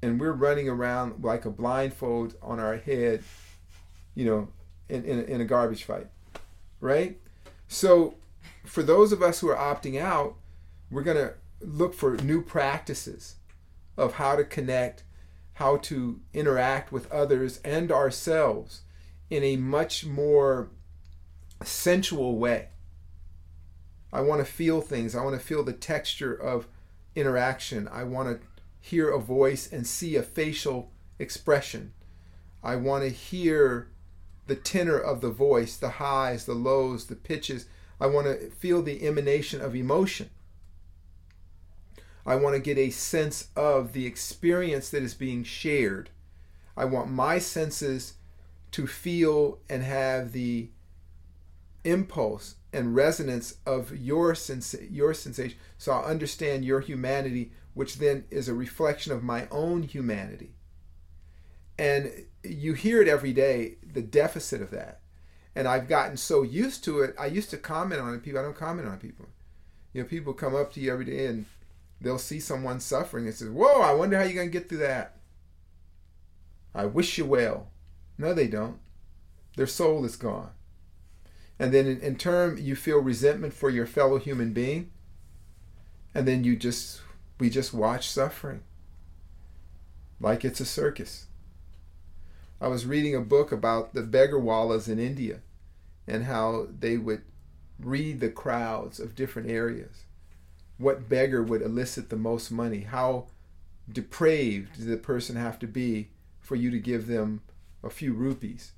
[0.00, 3.22] And we're running around like a blindfold on our head,
[4.14, 4.48] you know,
[4.88, 6.06] in, in, in a garbage fight,
[6.80, 7.18] right?
[7.68, 8.16] So,
[8.64, 10.36] for those of us who are opting out,
[10.90, 13.36] we're going to look for new practices
[13.96, 15.04] of how to connect,
[15.54, 18.82] how to interact with others and ourselves
[19.28, 20.70] in a much more
[21.62, 22.68] sensual way
[24.12, 25.14] I want to feel things.
[25.14, 26.66] I want to feel the texture of
[27.14, 27.88] interaction.
[27.88, 28.46] I want to
[28.80, 31.92] hear a voice and see a facial expression.
[32.62, 33.88] I want to hear
[34.50, 37.66] the tenor of the voice, the highs, the lows, the pitches.
[38.00, 40.28] I want to feel the emanation of emotion.
[42.26, 46.10] I want to get a sense of the experience that is being shared.
[46.76, 48.14] I want my senses
[48.72, 50.70] to feel and have the
[51.84, 58.24] impulse and resonance of your sens- your sensation so I'll understand your humanity which then
[58.30, 60.52] is a reflection of my own humanity
[61.78, 65.00] and you hear it every day the deficit of that.
[65.54, 68.44] And I've gotten so used to it I used to comment on it people I
[68.44, 69.28] don't comment on people.
[69.92, 71.46] You know people come up to you every day and
[72.00, 74.78] they'll see someone suffering and say whoa I wonder how you're going to get through
[74.78, 75.16] that.
[76.74, 77.68] I wish you well.
[78.16, 78.78] No they don't.
[79.56, 80.50] Their soul is gone.
[81.58, 84.90] And then in, in turn you feel resentment for your fellow human being.
[86.14, 87.02] And then you just
[87.38, 88.62] we just watch suffering.
[90.20, 91.26] Like it's a circus
[92.60, 95.40] i was reading a book about the beggarwalas in india
[96.06, 97.22] and how they would
[97.78, 100.04] read the crowds of different areas
[100.78, 103.26] what beggar would elicit the most money how
[103.90, 107.42] depraved did the person have to be for you to give them
[107.82, 108.72] a few rupees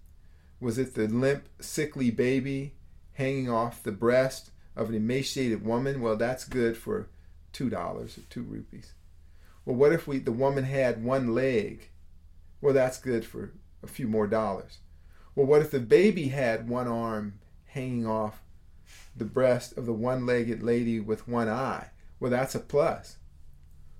[0.63, 2.75] was it the limp, sickly baby
[3.15, 6.01] hanging off the breast of an emaciated woman?
[6.01, 7.09] Well, that's good for
[7.53, 8.93] $2 or 2 rupees.
[9.65, 11.91] Well, what if we the woman had one leg?
[12.61, 13.53] Well, that's good for
[13.83, 14.79] a few more dollars.
[15.35, 18.43] Well, what if the baby had one arm hanging off
[19.17, 21.91] the breast of the one-legged lady with one eye?
[22.21, 23.17] Well, that's a plus.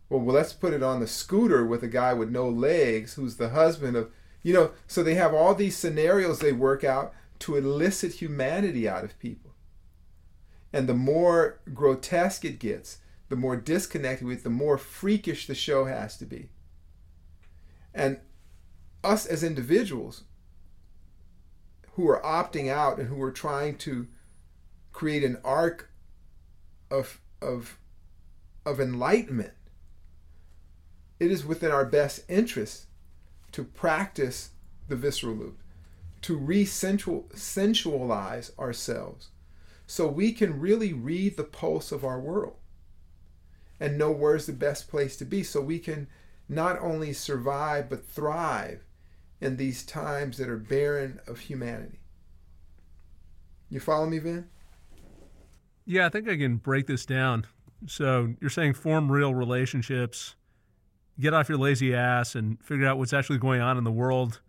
[0.09, 3.37] Well, well, let's put it on the scooter with a guy with no legs who's
[3.37, 4.11] the husband of,
[4.43, 9.05] you know, so they have all these scenarios they work out to elicit humanity out
[9.05, 9.55] of people.
[10.73, 15.87] And the more grotesque it gets, the more disconnected with, the more freakish the show
[15.87, 16.51] has to be.
[17.95, 18.19] And
[19.05, 20.23] us as individuals
[21.95, 24.07] who are opting out and who are trying to
[24.93, 25.91] create an arc
[26.91, 27.79] of of
[28.65, 29.53] of enlightenment
[31.19, 32.87] it is within our best interest
[33.51, 34.51] to practice
[34.89, 35.59] the visceral loop
[36.21, 39.29] to re-sensualize ourselves
[39.87, 42.57] so we can really read the pulse of our world
[43.81, 46.07] and know where's the best place to be so we can
[46.49, 48.85] not only survive but thrive
[49.43, 51.99] in these times that are barren of humanity.
[53.69, 54.49] You follow me, Vin?
[55.85, 57.47] Yeah, I think I can break this down.
[57.89, 60.37] So you're saying form real relationships,
[61.19, 64.41] get off your lazy ass and figure out what's actually going on in the world,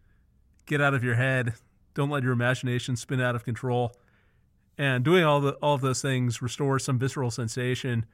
[0.67, 1.55] get out of your head,
[1.95, 3.95] don't let your imagination spin out of control.
[4.77, 8.05] And doing all the all of those things restores some visceral sensation.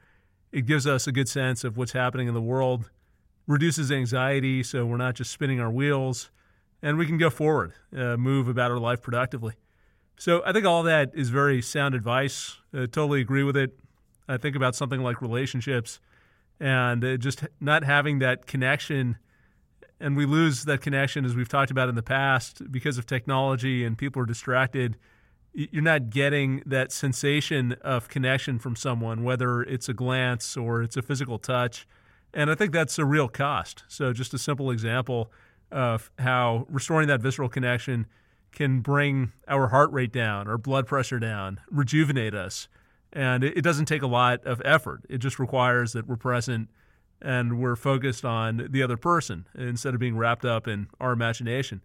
[0.53, 2.89] It gives us a good sense of what's happening in the world,
[3.47, 6.29] reduces anxiety so we're not just spinning our wheels
[6.81, 9.53] and we can go forward, uh, move about our life productively.
[10.17, 12.57] So I think all that is very sound advice.
[12.73, 13.77] I totally agree with it.
[14.27, 15.99] I think about something like relationships
[16.59, 19.17] and uh, just not having that connection.
[19.99, 23.83] And we lose that connection, as we've talked about in the past, because of technology
[23.83, 24.97] and people are distracted.
[25.53, 30.95] You're not getting that sensation of connection from someone, whether it's a glance or it's
[30.95, 31.87] a physical touch.
[32.33, 33.83] And I think that's a real cost.
[33.87, 35.31] So, just a simple example
[35.71, 38.07] of how restoring that visceral connection
[38.51, 42.67] can bring our heart rate down, our blood pressure down, rejuvenate us.
[43.11, 45.01] And it, doesn't take a lot of effort.
[45.09, 46.69] It just requires that we're present
[47.21, 51.81] and we're focused on the other person instead of being wrapped up in our imagination.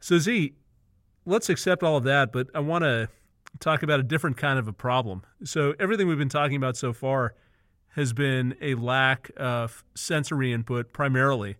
[0.00, 0.54] So, Zi,
[1.26, 3.08] let's accept all of that, but I want to
[3.60, 5.22] talk about a different kind of a problem.
[5.44, 7.34] So, everything we've been talking about so far
[7.94, 11.56] has been a lack of sensory input primarily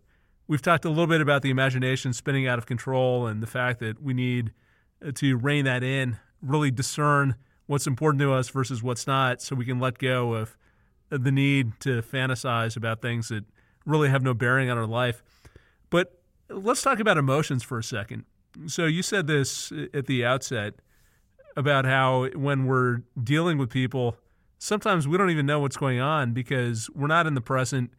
[0.47, 3.81] We've talked a little bit about the imagination spinning out of control and the fact
[3.81, 4.53] that we need
[5.05, 7.37] uh, to rein that in, really discern
[7.67, 10.57] what's important to us versus what's not, so we can let go of
[11.11, 13.45] the need to fantasize about things that
[13.87, 15.23] really have no bearing on our life.
[15.91, 18.25] But let's talk about emotions for a second.
[18.67, 20.75] So, you said this at the outset
[21.57, 24.17] about how when we're dealing with people,
[24.59, 27.93] sometimes we don't even know what's going on because we're not in the present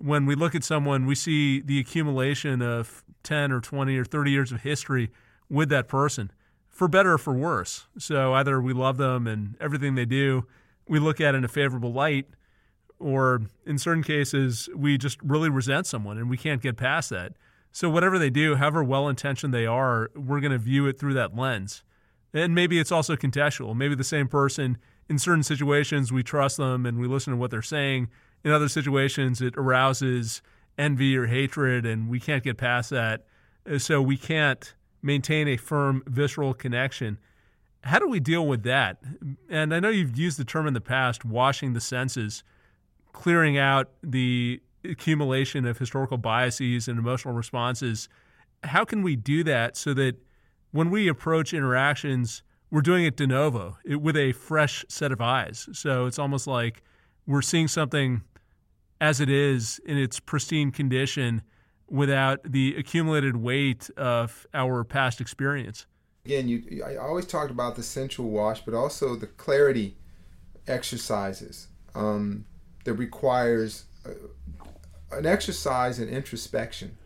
[0.00, 4.30] when we look at someone, we see the accumulation of 10 or 20 or 30
[4.30, 5.10] years of history
[5.50, 6.30] with that person,
[6.68, 7.86] for better or for worse.
[7.98, 10.46] So either we love them and everything they do,
[10.88, 12.26] we look at in a favorable light,
[12.98, 17.32] or in certain cases, we just really resent someone and we can't get past that.
[17.72, 21.14] So whatever they do, however well intentioned they are, we're going to view it through
[21.14, 21.82] that lens.
[22.32, 23.76] And maybe it's also contextual.
[23.76, 24.78] Maybe the same person
[25.08, 28.08] in certain situations, we trust them and we listen to what they're saying
[28.44, 30.42] in other situations it arouses
[30.78, 33.26] envy or hatred, and we can't get past that.
[33.70, 37.18] Uh, so we can't maintain a firm visceral connection.
[37.84, 38.98] How do we deal with that?
[39.48, 42.42] And I know you've used the term in the past, washing the senses,
[43.12, 48.08] clearing out the accumulation of historical biases and emotional responses.
[48.64, 50.16] How can we do that so that
[50.72, 55.20] when we approach interactions, we're doing it de novo it, with a fresh set of
[55.20, 55.68] eyes?
[55.72, 56.82] So it's almost like
[57.26, 58.22] we're seeing something
[59.00, 61.42] as it is in its pristine condition
[61.88, 65.86] without the accumulated weight of our past experience.
[66.24, 69.96] Again, you I always talked about the sensual wash, but also the clarity
[70.68, 72.44] exercises um,
[72.84, 76.96] that requires uh, an exercise in introspection.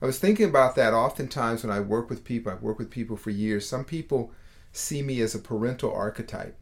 [0.00, 2.50] I was thinking about that oftentimes when I work with people.
[2.50, 3.68] I've worked with people for years.
[3.68, 4.32] Some people
[4.72, 6.58] see me as a parental archetype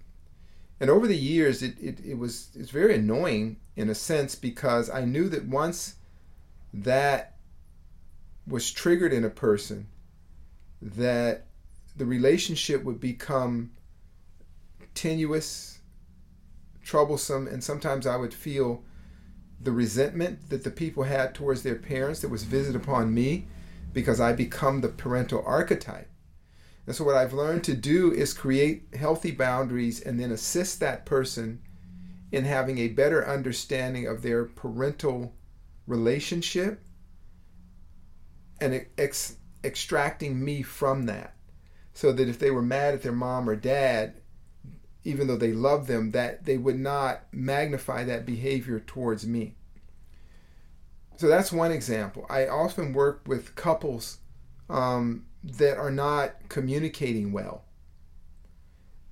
[0.81, 4.91] and over the years it, it, it was it's very annoying in a sense because
[4.91, 5.97] i knew that once
[6.73, 7.37] that
[8.47, 9.87] was triggered in a person
[10.81, 11.47] that
[11.97, 13.71] the relationship would become
[14.95, 15.79] tenuous
[16.85, 18.83] troublesome and sometimes i would feel
[19.63, 23.47] the resentment that the people had towards their parents that was visited upon me
[23.93, 26.09] because i become the parental archetype.
[26.87, 31.07] And so, what I've learned to do is create healthy boundaries and then assist that
[31.07, 31.61] person
[32.33, 35.35] in having a better understanding of their parental
[35.87, 36.83] relationship
[38.61, 41.35] and ex- extracting me from that.
[41.93, 44.15] So that if they were mad at their mom or dad,
[45.03, 49.57] even though they love them, that they would not magnify that behavior towards me.
[51.17, 52.25] So that's one example.
[52.31, 54.19] I often work with couples
[54.71, 57.65] um, that are not communicating well.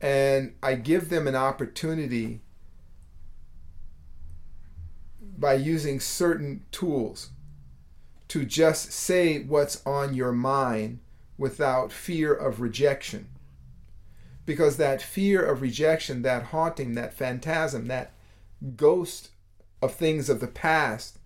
[0.00, 2.40] And I give them an opportunity
[5.38, 7.30] by using certain tools
[8.28, 10.98] to just say what's on your mind
[11.38, 13.28] without fear of rejection.
[14.44, 18.12] Because that fear of rejection, that haunting, that phantasm, that
[18.76, 19.30] ghost
[19.80, 21.18] of things of the past,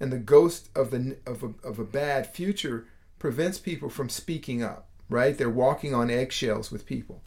[0.00, 2.86] and the ghost of, the, of, a, of a bad future
[3.18, 5.36] prevents people from speaking up, right?
[5.36, 7.22] They're walking on eggshells with people.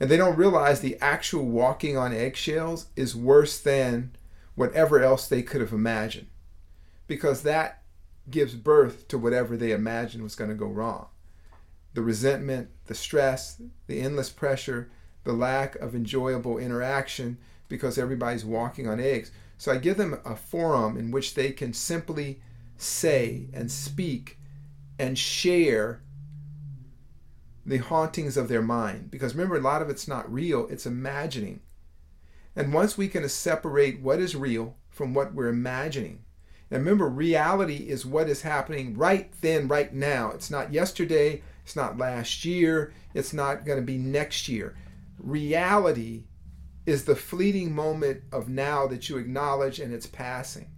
[0.00, 4.12] And they don't realize the actual walking on eggshells is worse than
[4.58, 6.26] whatever else they could have imagined.
[7.06, 7.82] Because that
[8.28, 11.06] gives birth to whatever they imagined was going to go wrong.
[11.94, 14.90] The resentment, the stress, the endless pressure,
[15.22, 17.38] the lack of enjoyable interaction
[17.68, 19.30] because everybody's walking on eggs.
[19.58, 22.40] So I give them a forum in which they can simply
[22.76, 24.38] say and speak
[24.98, 26.02] and share
[27.64, 29.10] the hauntings of their mind.
[29.10, 31.60] Because remember, a lot of it's not real, it's imagining.
[32.58, 36.24] And once we can separate what is real from what we're imagining,
[36.72, 40.32] and remember, reality is what is happening right then, right now.
[40.32, 44.76] It's not yesterday, it's not last year, it's not going to be next year.
[45.20, 46.24] Reality
[46.84, 50.68] is the fleeting moment of now that you acknowledge and it's passing.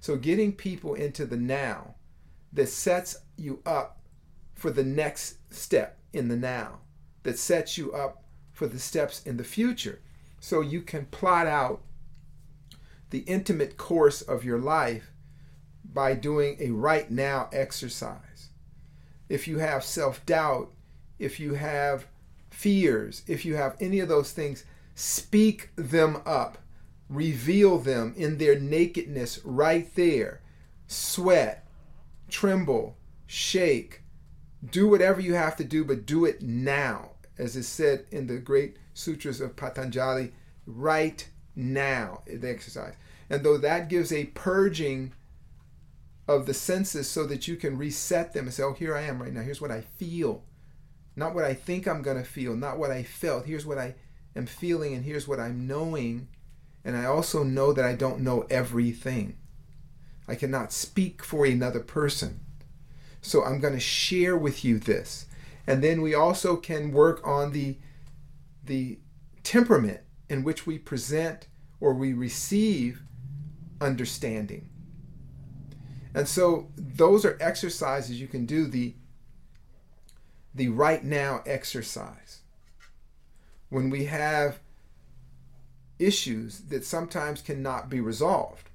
[0.00, 1.94] So, getting people into the now
[2.52, 4.00] that sets you up
[4.54, 6.80] for the next step in the now,
[7.22, 10.00] that sets you up for the steps in the future.
[10.40, 11.82] So, you can plot out
[13.10, 15.12] the intimate course of your life
[15.84, 18.48] by doing a right now exercise.
[19.28, 20.72] If you have self doubt,
[21.18, 22.06] if you have
[22.50, 24.64] fears, if you have any of those things,
[24.94, 26.58] speak them up,
[27.08, 30.40] reveal them in their nakedness right there.
[30.86, 31.66] Sweat,
[32.28, 34.02] tremble, shake,
[34.68, 37.10] do whatever you have to do, but do it now.
[37.38, 40.32] As is said in the great sutras of Patanjali,
[40.66, 42.94] right now, the exercise.
[43.28, 45.12] And though that gives a purging
[46.26, 49.20] of the senses so that you can reset them and say, oh, here I am
[49.20, 49.42] right now.
[49.42, 50.44] Here's what I feel.
[51.16, 53.46] Not what I think I'm going to feel, not what I felt.
[53.46, 53.94] Here's what I
[54.36, 56.28] am feeling, and here's what I'm knowing.
[56.84, 59.36] And I also know that I don't know everything.
[60.28, 62.40] I cannot speak for another person.
[63.20, 65.26] So I'm going to share with you this.
[65.66, 67.76] And then we also can work on the,
[68.64, 68.98] the
[69.42, 71.48] temperament in which we present
[71.80, 73.02] or we receive
[73.80, 74.68] understanding.
[76.14, 78.94] And so those are exercises you can do the
[80.52, 82.40] the right now exercise.
[83.68, 84.58] When we have
[86.00, 88.70] issues that sometimes cannot be resolved.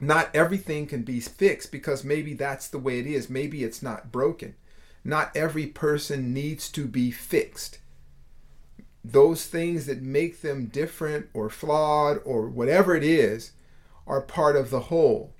[0.00, 3.28] Not everything can be fixed because maybe that's the way it is.
[3.28, 4.54] Maybe it's not broken.
[5.02, 7.78] Not every person needs to be fixed.
[9.10, 13.52] Those things that make them different or flawed or whatever it is
[14.06, 15.34] are part of the whole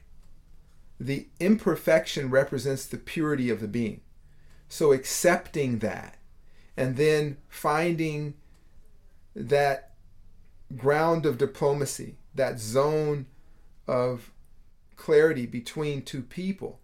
[1.01, 4.01] the imperfection represents the purity of the being.
[4.69, 6.17] So accepting that
[6.77, 8.35] and then finding
[9.35, 9.93] that
[10.77, 13.27] ground of diplomacy, that zone
[13.87, 14.33] of
[14.97, 16.81] clarity between two people,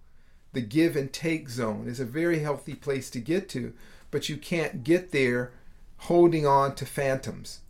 [0.53, 3.73] the give and take zone is a very healthy place to get to,
[4.11, 5.53] but you can't get there
[5.99, 7.61] holding on to phantoms.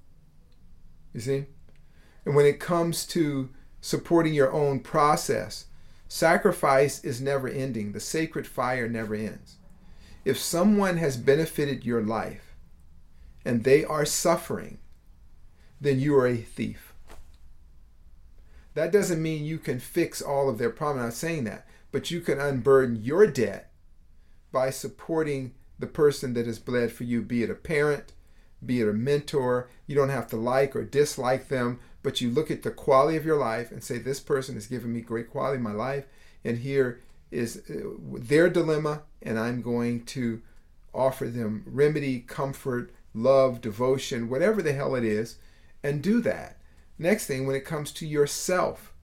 [1.12, 1.47] You see?
[2.25, 3.51] And when it comes to
[3.81, 5.66] supporting your own process,
[6.14, 9.57] Sacrifice is never ending, the sacred fire never ends.
[10.25, 12.55] If someone has benefited your life
[13.45, 14.79] and they are suffering,
[15.81, 16.95] then you are a thief.
[18.75, 21.01] That doesn't mean you can fix all of their problems.
[21.01, 23.72] I'm not saying that, but you can unburden your debt
[24.53, 28.12] by supporting the person that has bled for you, be it a parent,
[28.64, 29.68] be it a mentor.
[29.87, 33.27] You don't have to like or dislike them, but you look at the quality of
[33.27, 36.05] your life and say, This person has given me great quality in my life,
[36.45, 37.01] and here
[37.31, 40.41] is uh, their dilemma, and I'm going to
[40.95, 45.37] offer them remedy, comfort, love, devotion, whatever the hell it is,
[45.83, 46.59] and do that.
[46.99, 48.95] Next thing, when it comes to yourself,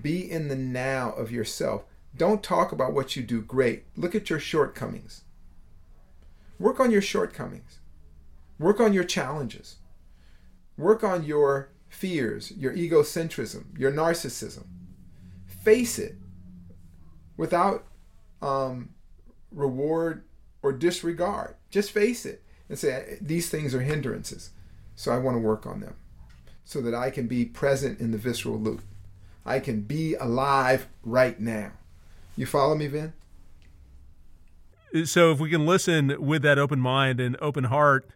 [0.00, 1.84] be in the now of yourself.
[2.16, 3.84] Don't talk about what you do great.
[3.96, 5.24] Look at your shortcomings.
[6.62, 7.80] Work on your shortcomings.
[8.56, 9.78] Work on your challenges.
[10.76, 14.66] Work on your fears, your egocentrism, your narcissism.
[15.64, 16.14] face it
[17.36, 17.84] without
[18.40, 18.90] um,
[19.50, 20.22] reward
[20.62, 21.56] or disregard.
[21.68, 24.50] Just face it and say, these things are hindrances.
[24.94, 25.96] So I want to work on them
[26.64, 28.82] so that I can be present in the visceral loop.
[29.44, 31.72] I can be alive right now.
[32.36, 33.14] You follow me, Vin?
[35.04, 38.10] So if we can listen with that open mind and open heart,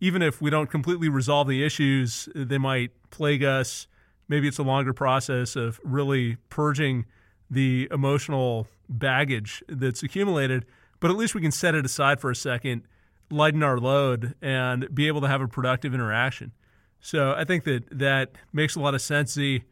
[0.00, 3.86] even if we don't completely resolve the issues, they might plague us.
[4.28, 7.06] Maybe it's a longer process of really purging
[7.48, 10.66] the emotional baggage that's accumulated,
[10.98, 12.82] but at least we can set it aside for a second,
[13.30, 16.52] lighten our load, and be able to have a productive interaction.
[17.00, 19.32] So I think that that makes a lot of sense.
[19.32, 19.62] Zi.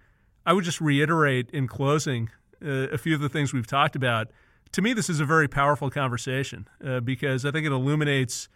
[0.47, 2.31] I would just reiterate in closing
[2.65, 4.29] uh, a few of the things we've talked about.
[4.75, 8.49] To me, this is a very powerful conversation uh, because I think it illuminates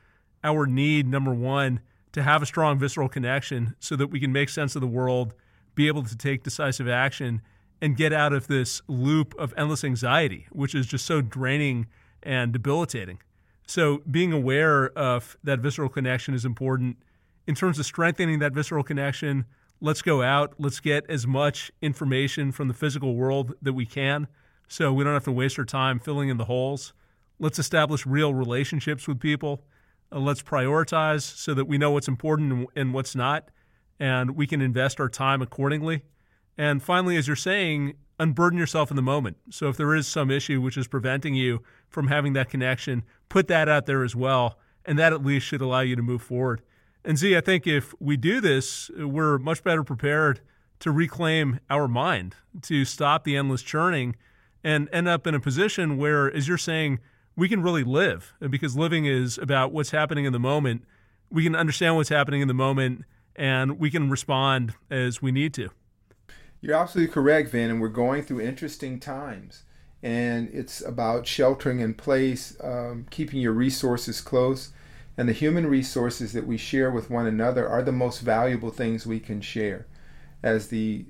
[0.42, 1.78] our need, number one,
[2.10, 5.32] to have a strong visceral connection so that we can make sense of the world,
[5.76, 7.40] be able to take decisive action,
[7.80, 11.86] and get out of this loop of endless anxiety, which is just so draining
[12.20, 13.20] and debilitating.
[13.68, 16.96] So, being aware of that visceral connection is important.
[17.46, 19.44] In terms of strengthening that visceral connection,
[19.80, 24.26] let's go out, let's get as much information from the physical world that we can
[24.68, 26.92] so we don't have to waste our time filling in the holes.
[27.40, 29.64] Let's establish real relationships with people.
[30.12, 33.50] Uh, let's prioritize so that we know what's important and what's not,
[33.98, 36.02] and we can invest our time accordingly.
[36.56, 39.36] And finally, as you're saying, unburden yourself in the moment.
[39.50, 43.48] So if there is some issue which is preventing you from having that connection, put
[43.48, 44.58] that out there as well.
[44.84, 46.62] And that at least should allow you to move forward.
[47.04, 50.40] And Zi, I think if we do this, we're much better prepared
[50.80, 54.16] to reclaim our mind, to stop the endless churning,
[54.68, 56.98] and end up in a position where, as you're saying,
[57.34, 60.84] we can really live because living is about what's happening in the moment.
[61.30, 65.54] We can understand what's happening in the moment and we can respond as we need
[65.54, 65.70] to.
[66.60, 69.62] You're absolutely correct, Vin, and we're going through interesting times.
[70.02, 74.72] And it's about sheltering in place, um, keeping your resources close.
[75.16, 79.06] And the human resources that we share with one another are the most valuable things
[79.06, 79.86] we can share.
[80.42, 81.06] As the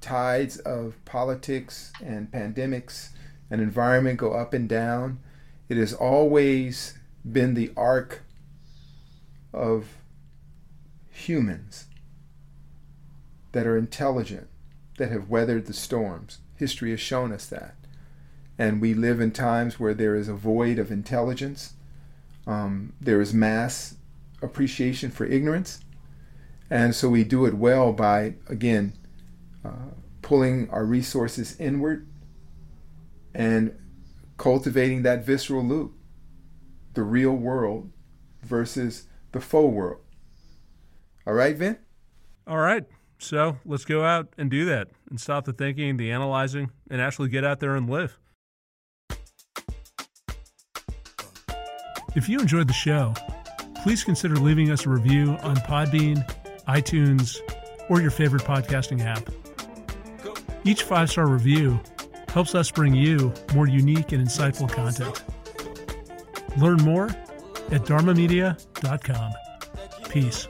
[0.00, 3.10] tides of politics and pandemics
[3.50, 5.18] and environment go up and down,
[5.68, 6.98] it has always
[7.30, 8.22] been the arc
[9.52, 9.96] of
[11.10, 11.86] humans
[13.52, 14.48] that are intelligent
[14.98, 16.38] that have weathered the storms.
[16.56, 17.74] History has shown us that.
[18.58, 21.74] And we live in times where there is a void of intelligence,
[22.46, 23.96] um, there is mass
[24.40, 25.80] appreciation for ignorance.
[26.70, 28.94] And so we do it well by, again,
[30.22, 32.08] pulling our resources inward
[33.34, 33.76] and
[34.38, 35.92] cultivating that visceral loop
[36.94, 37.92] the real world
[38.42, 40.00] versus the faux world.
[41.26, 41.78] All right, Vin?
[42.46, 42.84] All right.
[43.18, 47.28] So let's go out and do that and stop the thinking, the analyzing, and actually
[47.28, 48.18] get out there and live.
[52.14, 53.14] If you enjoyed the show,
[53.82, 56.26] please consider leaving us a review on Podbean,
[56.66, 57.38] iTunes,
[57.90, 59.28] or your favorite podcasting app.
[60.66, 61.78] Each five star review
[62.28, 65.22] helps us bring you more unique and insightful content.
[66.58, 67.06] Learn more
[67.70, 69.32] at dharmamedia.com.
[70.10, 70.48] Peace.